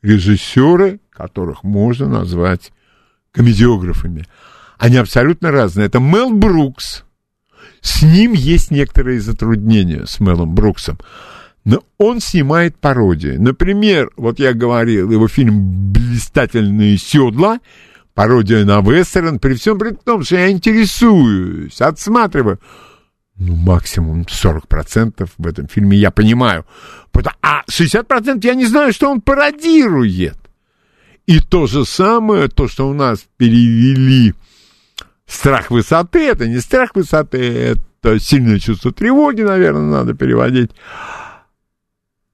[0.00, 2.70] режиссеры, которых можно назвать
[3.32, 4.26] комедиографами.
[4.78, 5.88] Они абсолютно разные.
[5.88, 7.02] Это Мел Брукс.
[7.80, 11.00] С ним есть некоторые затруднения, с Мелом Бруксом.
[11.64, 13.38] Но он снимает пародии.
[13.38, 17.58] Например, вот я говорил, его фильм «Блистательные седла»,
[18.14, 22.60] пародия на вестерн, при всем при том, что я интересуюсь, отсматриваю.
[23.40, 26.66] Ну, максимум 40% в этом фильме я понимаю.
[27.40, 30.36] А 60% я не знаю, что он пародирует.
[31.26, 34.34] И то же самое, то, что у нас перевели
[35.26, 40.72] страх высоты, это не страх высоты, это сильное чувство тревоги, наверное, надо переводить.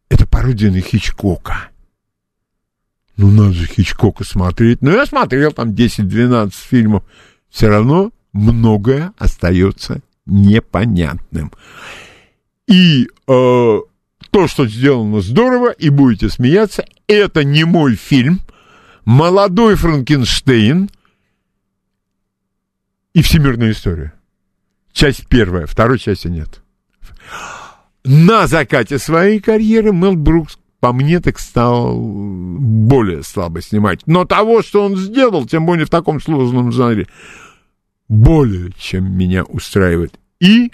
[0.08, 1.68] Это пародия на Хичкока.
[3.16, 4.82] Ну, надо же Хичкока смотреть.
[4.82, 7.04] Ну, я смотрел там 10-12 фильмов.
[7.48, 11.52] Все равно многое остается непонятным.
[12.66, 13.08] И э,
[14.30, 18.40] то, что сделано здорово, и будете смеяться, это не мой фильм.
[19.04, 20.90] Молодой Франкенштейн
[23.14, 24.12] и Всемирная история.
[24.92, 26.62] Часть первая, второй части нет.
[28.04, 34.06] На закате своей карьеры Мел Брукс, по мне, так стал более слабо снимать.
[34.06, 37.06] Но того, что он сделал, тем более в таком сложном жанре,
[38.08, 40.18] более чем меня устраивает.
[40.40, 40.72] И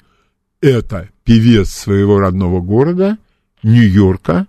[0.60, 3.18] это певец своего родного города,
[3.62, 4.46] Нью-Йорка,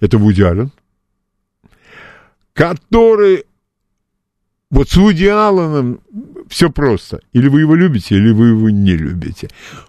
[0.00, 0.70] это Вуди Аллен,
[2.52, 3.44] который
[4.70, 6.00] вот с Вуди Алленом
[6.48, 7.20] все просто.
[7.32, 9.48] Или вы его любите, или вы его не любите.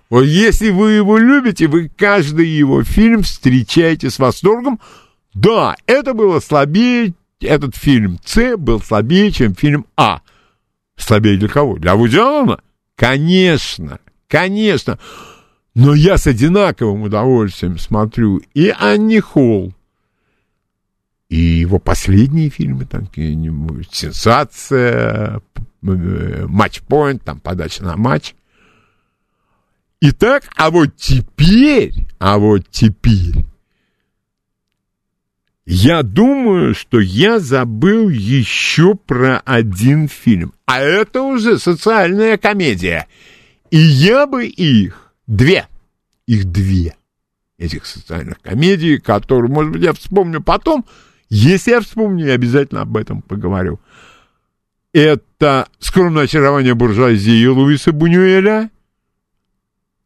[0.09, 4.79] Вот если вы его любите, вы каждый его фильм встречаете с восторгом.
[5.33, 10.21] Да, это было слабее, этот фильм С был слабее, чем фильм А.
[10.97, 11.77] Слабее для кого?
[11.77, 12.59] Для Вуди Аллена?
[12.95, 14.99] Конечно, конечно.
[15.75, 19.73] Но я с одинаковым удовольствием смотрю и Анни Холл,
[21.29, 23.07] и его последние фильмы, там
[23.91, 25.41] «Сенсация»,
[25.81, 28.33] «Матчпоинт», там «Подача на матч».
[29.99, 33.45] Итак, а вот теперь, а вот теперь,
[35.69, 40.53] я думаю, что я забыл еще про один фильм.
[40.65, 43.05] А это уже социальная комедия.
[43.69, 45.67] И я бы их, две,
[46.25, 46.95] их две,
[47.57, 50.85] этих социальных комедий, которые, может быть, я вспомню потом,
[51.27, 53.81] если я вспомню, я обязательно об этом поговорю.
[54.93, 58.71] Это «Скромное очарование буржуазии» Луиса Бунюэля.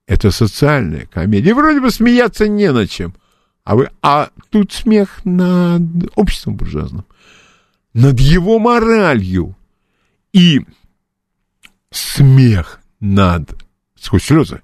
[0.07, 1.53] Это социальная комедия.
[1.53, 3.13] Вроде бы смеяться не на чем.
[3.63, 5.81] А, вы, а тут смех над
[6.15, 7.05] обществом буржуазным.
[7.93, 9.55] Над его моралью.
[10.33, 10.61] И
[11.91, 13.53] смех над,
[13.99, 14.61] сквозь слезы,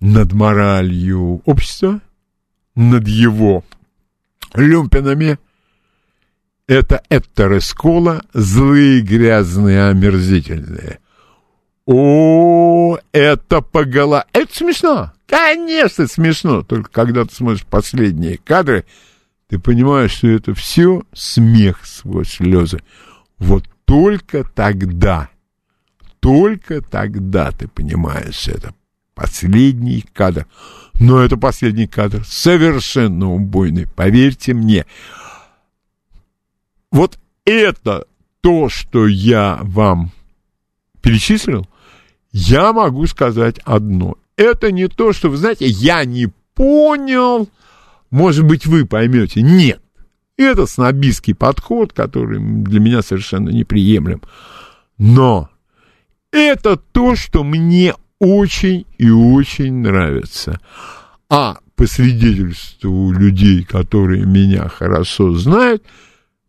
[0.00, 2.00] над моралью общества,
[2.74, 3.64] над его
[4.54, 5.38] люмпинами–
[6.66, 10.98] это Эттер Эскола, злые, грязные, омерзительные.
[11.86, 14.26] О, это погола...
[14.32, 15.12] Это смешно.
[15.26, 16.62] Конечно, смешно.
[16.62, 18.84] Только когда ты смотришь последние кадры,
[19.48, 22.80] ты понимаешь, что это все смех сквозь слезы.
[23.38, 25.28] Вот только тогда,
[26.20, 28.74] только тогда ты понимаешь это.
[29.14, 30.46] Последний кадр.
[30.98, 34.86] Но это последний кадр совершенно убойный, поверьте мне.
[36.90, 38.06] Вот это
[38.40, 40.12] то, что я вам
[41.02, 41.68] перечислил,
[42.36, 44.16] я могу сказать одно.
[44.36, 47.48] Это не то, что, вы знаете, я не понял,
[48.10, 49.40] может быть, вы поймете.
[49.40, 49.80] Нет.
[50.36, 54.20] Это снобистский подход, который для меня совершенно неприемлем.
[54.98, 55.48] Но
[56.32, 60.58] это то, что мне очень и очень нравится.
[61.30, 65.84] А по свидетельству людей, которые меня хорошо знают,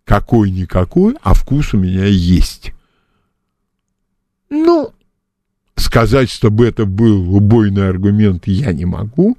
[0.03, 2.73] какой-никакой, а вкус у меня есть.
[4.49, 4.91] Ну,
[5.75, 9.37] сказать, чтобы это был убойный аргумент, я не могу,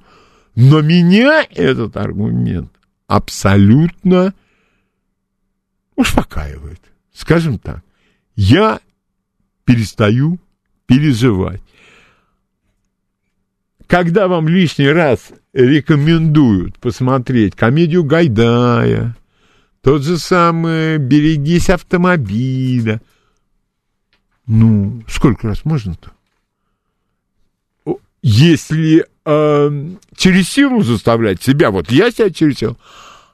[0.55, 2.71] но меня этот аргумент
[3.07, 4.33] абсолютно
[5.95, 6.81] успокаивает.
[7.13, 7.83] Скажем так,
[8.35, 8.79] я
[9.65, 10.39] перестаю
[10.85, 11.61] переживать.
[13.87, 19.15] Когда вам лишний раз рекомендуют посмотреть комедию Гайдая,
[19.81, 23.01] тот же самый «Берегись автомобиля».
[24.45, 26.11] Ну, сколько раз можно-то?
[28.21, 32.77] Если э, через силу заставлять себя, вот я себя через силу,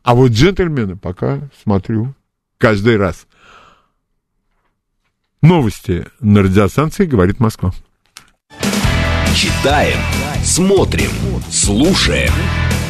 [0.03, 2.13] а вот джентльмены пока смотрю
[2.57, 3.25] каждый раз.
[5.41, 7.73] Новости на радиостанции «Говорит Москва».
[9.35, 9.97] Читаем,
[10.43, 11.09] смотрим,
[11.49, 12.31] слушаем.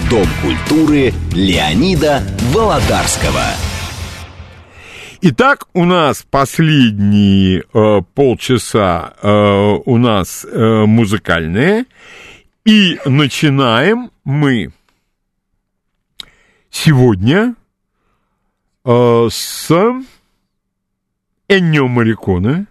[0.09, 2.21] Дом культуры Леонида
[2.53, 3.45] Володарского.
[5.25, 9.29] Итак, у нас последние э, полчаса э,
[9.85, 11.85] у нас э, музыкальные.
[12.65, 14.73] И начинаем мы
[16.69, 17.55] сегодня
[18.83, 19.71] э, с
[21.47, 22.67] Эннио Мариконе.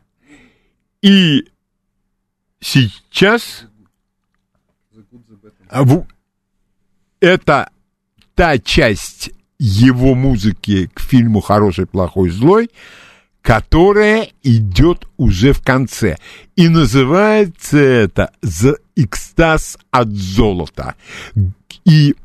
[1.01, 1.49] И
[2.61, 3.65] сейчас
[7.19, 7.71] это
[8.35, 9.31] та часть
[9.65, 12.69] его музыки к фильму «Хороший, плохой, злой»,
[13.43, 16.17] которая идет уже в конце.
[16.57, 20.97] И называется это «За экстаз от золота».
[21.85, 22.17] И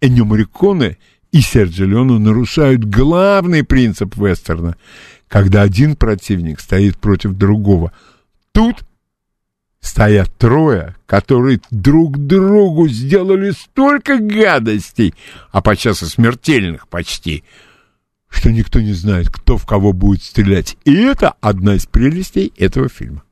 [0.00, 0.98] Эннио Мариконе
[1.32, 4.76] и Серджио Леоне нарушают главный принцип вестерна,
[5.26, 7.90] когда один противник стоит против другого.
[8.52, 8.84] Тут
[9.82, 15.14] стоят трое, которые друг другу сделали столько гадостей,
[15.50, 17.44] а подчас и смертельных почти,
[18.30, 20.78] что никто не знает, кто в кого будет стрелять.
[20.84, 23.24] И это одна из прелестей этого фильма.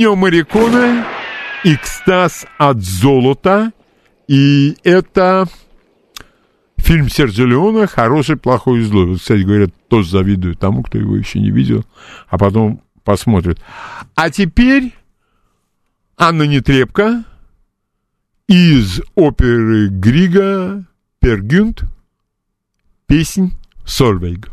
[0.00, 1.06] Эннио Марикона
[1.62, 3.70] «Экстаз от золота».
[4.28, 5.46] И это
[6.78, 9.04] фильм Серджио Леона «Хороший, плохой и злой».
[9.04, 11.84] Вот, кстати, говорят, тоже завидую тому, кто его еще не видел,
[12.28, 13.60] а потом посмотрит.
[14.14, 14.94] А теперь
[16.16, 17.22] Анна Нетребко
[18.48, 20.86] из оперы Грига
[21.18, 21.82] «Пергюнт»
[23.06, 23.52] песнь
[23.84, 24.50] «Сольвейг».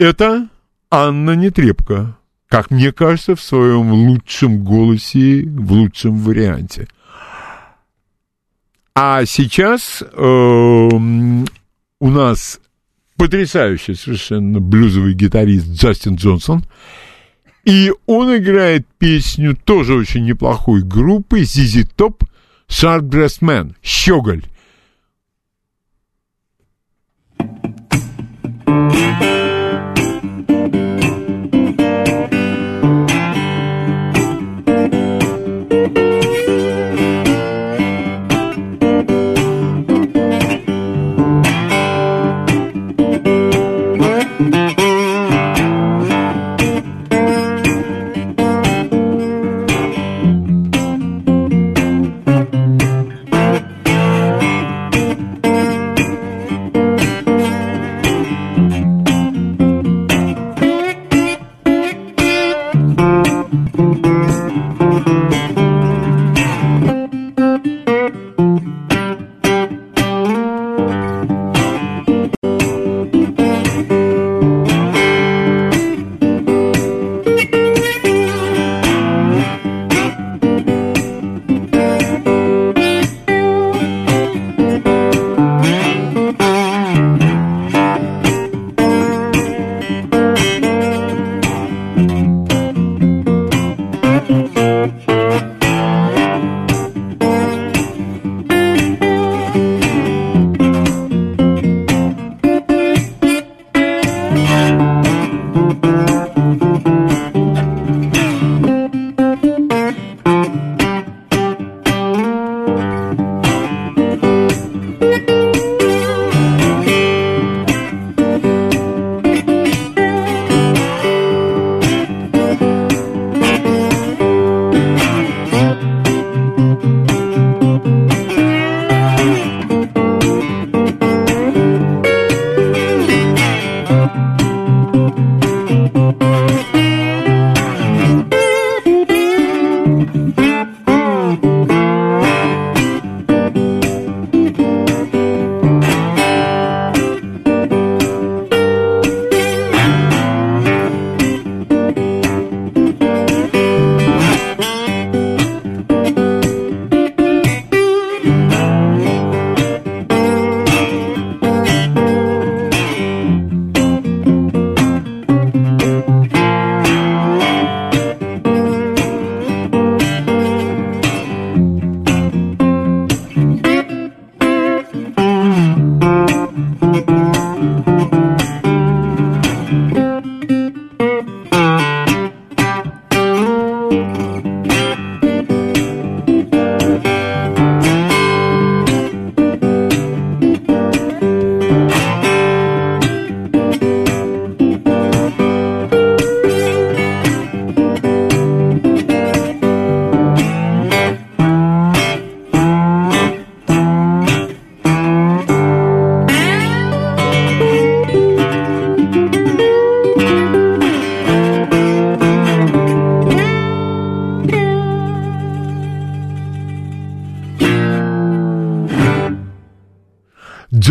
[0.00, 0.48] Это
[0.90, 2.16] Анна Нетребко,
[2.48, 6.88] как мне кажется, в своем лучшем голосе, в лучшем варианте.
[8.94, 12.60] А сейчас э, у нас
[13.16, 16.64] потрясающий совершенно блюзовый гитарист Джастин Джонсон.
[17.66, 22.26] И он играет песню тоже очень неплохой группы ZZ Top
[22.70, 24.44] Sharp Dress Man, Щеголь.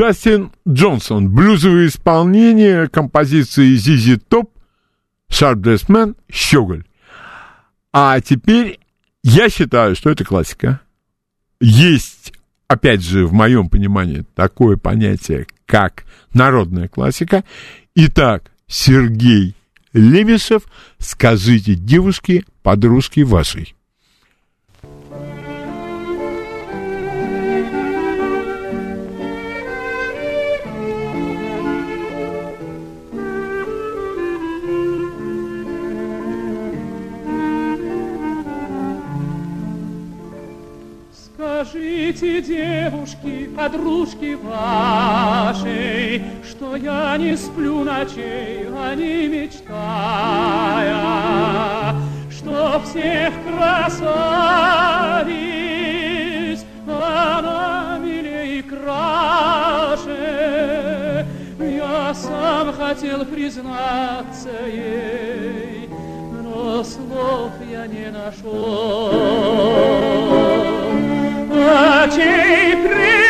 [0.10, 1.30] Джастин Джонсон.
[1.30, 4.52] Блюзовое исполнение композиции Зизи Топ
[5.30, 6.84] Man Щеголь.
[7.94, 8.80] А теперь
[9.24, 10.82] я считаю, что это классика.
[11.62, 12.34] Есть,
[12.68, 17.44] опять же, в моем понимании, такое понятие, как народная классика.
[17.94, 19.56] Итак, Сергей
[19.94, 20.64] Лемесов,
[20.98, 23.76] скажите девушке, подружке вашей.
[42.10, 49.66] Скажите, девушки, подружки вашей, Что я не сплю ночей, а не мечтая,
[52.32, 54.26] Что всех красавиц
[56.88, 60.18] она и краше.
[61.60, 65.88] Я сам хотел признаться ей,
[66.42, 69.60] но слов я не нашел
[71.70, 73.30] очей прелестных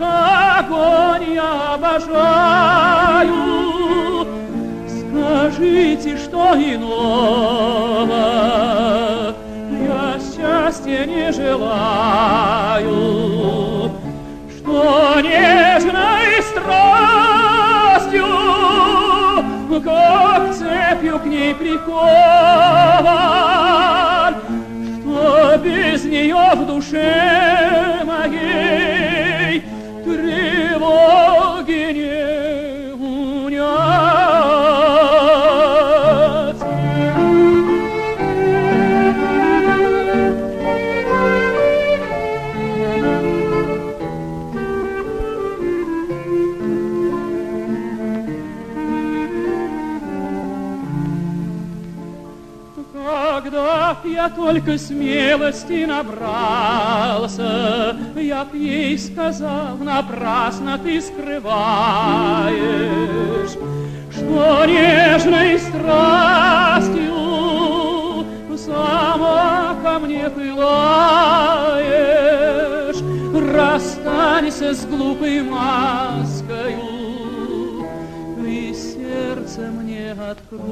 [0.00, 3.34] огонь я обожаю.
[4.88, 8.24] Скажите, что иного?
[9.70, 12.92] Я счастья не желаю,
[14.56, 18.26] что нежной страстью,
[19.84, 21.98] как цепью к ней прикован,
[25.58, 28.97] без нее в душе моей
[54.30, 57.38] только смелости набрался,
[58.16, 61.48] Я б ей сказал, напрасно ты скрываешь,
[64.12, 67.18] Что нежной страстью
[68.68, 70.68] сама ко мне пылаешь.
[73.54, 76.78] Расстанься с глупой маскою,
[78.44, 80.68] и сердце мне открой.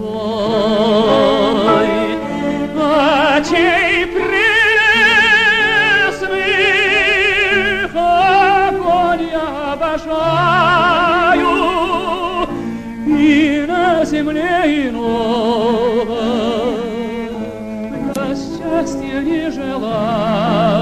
[2.78, 4.36] Очей пресных
[7.94, 9.31] огонь
[9.73, 10.27] обожаю,
[13.07, 16.20] и на земле иного
[18.35, 20.76] счастья не желаю.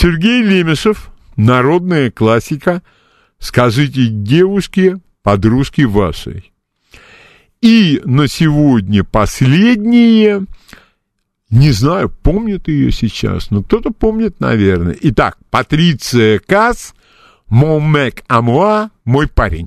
[0.00, 2.84] Сергей Лемешев, народная классика
[3.40, 6.52] «Скажите девушке, подружке вашей».
[7.60, 10.44] И на сегодня последнее,
[11.50, 14.96] не знаю, помнят ее сейчас, но кто-то помнит, наверное.
[15.00, 16.94] Итак, Патриция Касс,
[17.50, 19.66] «Mon mec à moi», «Мой парень».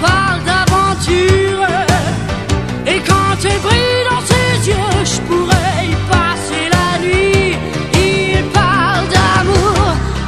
[0.00, 1.66] parle d'aventure.
[2.86, 7.56] Et quand elle brille dans ses yeux, je pourrais y passer la nuit.
[7.94, 9.80] Il parle d'amour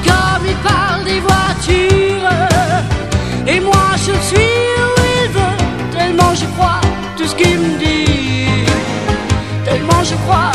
[0.08, 2.30] comme il parle des voitures.
[3.46, 4.56] Et moi je suis
[4.88, 4.92] où
[5.22, 5.58] il veut,
[5.96, 6.80] tellement je crois
[7.16, 8.64] tout ce qu'il me dit.
[9.64, 10.52] Tellement je crois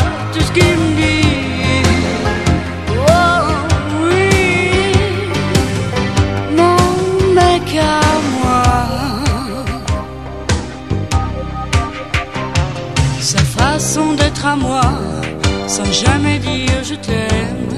[15.76, 17.68] sans jamais dire je t'aime,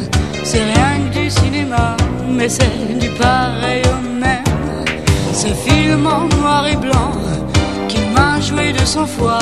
[0.44, 1.96] c'est rien que du cinéma,
[2.36, 4.44] mais c'est du pareil au même.
[5.32, 7.12] Ce film en noir et blanc
[7.88, 9.40] qui m'a joué de son foi,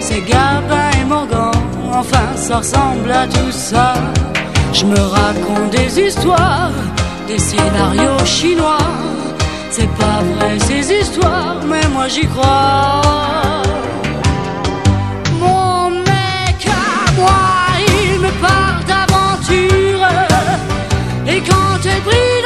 [0.00, 1.50] c'est Gabin et Morgan,
[1.92, 3.94] enfin ça ressemble à tout ça.
[4.72, 6.78] Je me raconte des histoires,
[7.26, 8.92] des scénarios chinois.
[9.70, 13.45] C'est pas vrai ces histoires, mais moi j'y crois.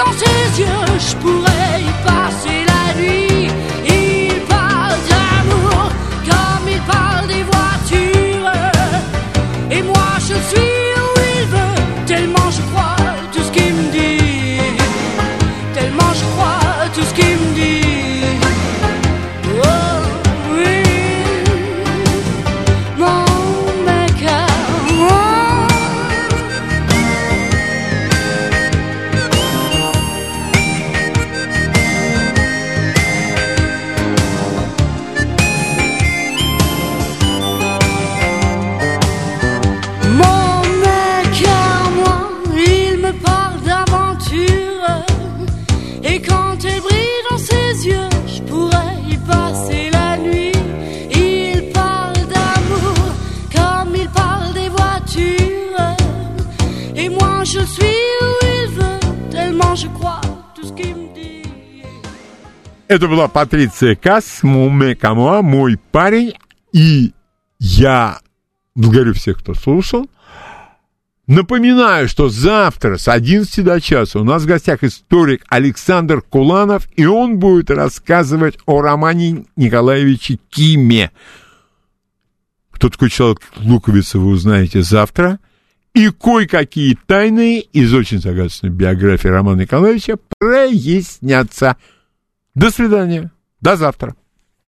[0.05, 2.20] Dans ses yeux, je pourrais y
[62.91, 66.35] Это была Патриция Касс, Муме Камуа, мой парень.
[66.73, 67.13] И
[67.61, 68.19] я
[68.75, 70.11] благодарю всех, кто слушал.
[71.29, 77.07] Напоминаю, что завтра с 11 до часа у нас в гостях историк Александр Куланов, и
[77.07, 81.13] он будет рассказывать о романе Николаевича Киме.
[82.73, 85.39] Кто такой человек Луковица, вы узнаете завтра.
[85.95, 91.77] И кое-какие тайны из очень загадочной биографии Романа Николаевича прояснятся.
[92.55, 93.31] До свидания.
[93.61, 94.17] До завтра.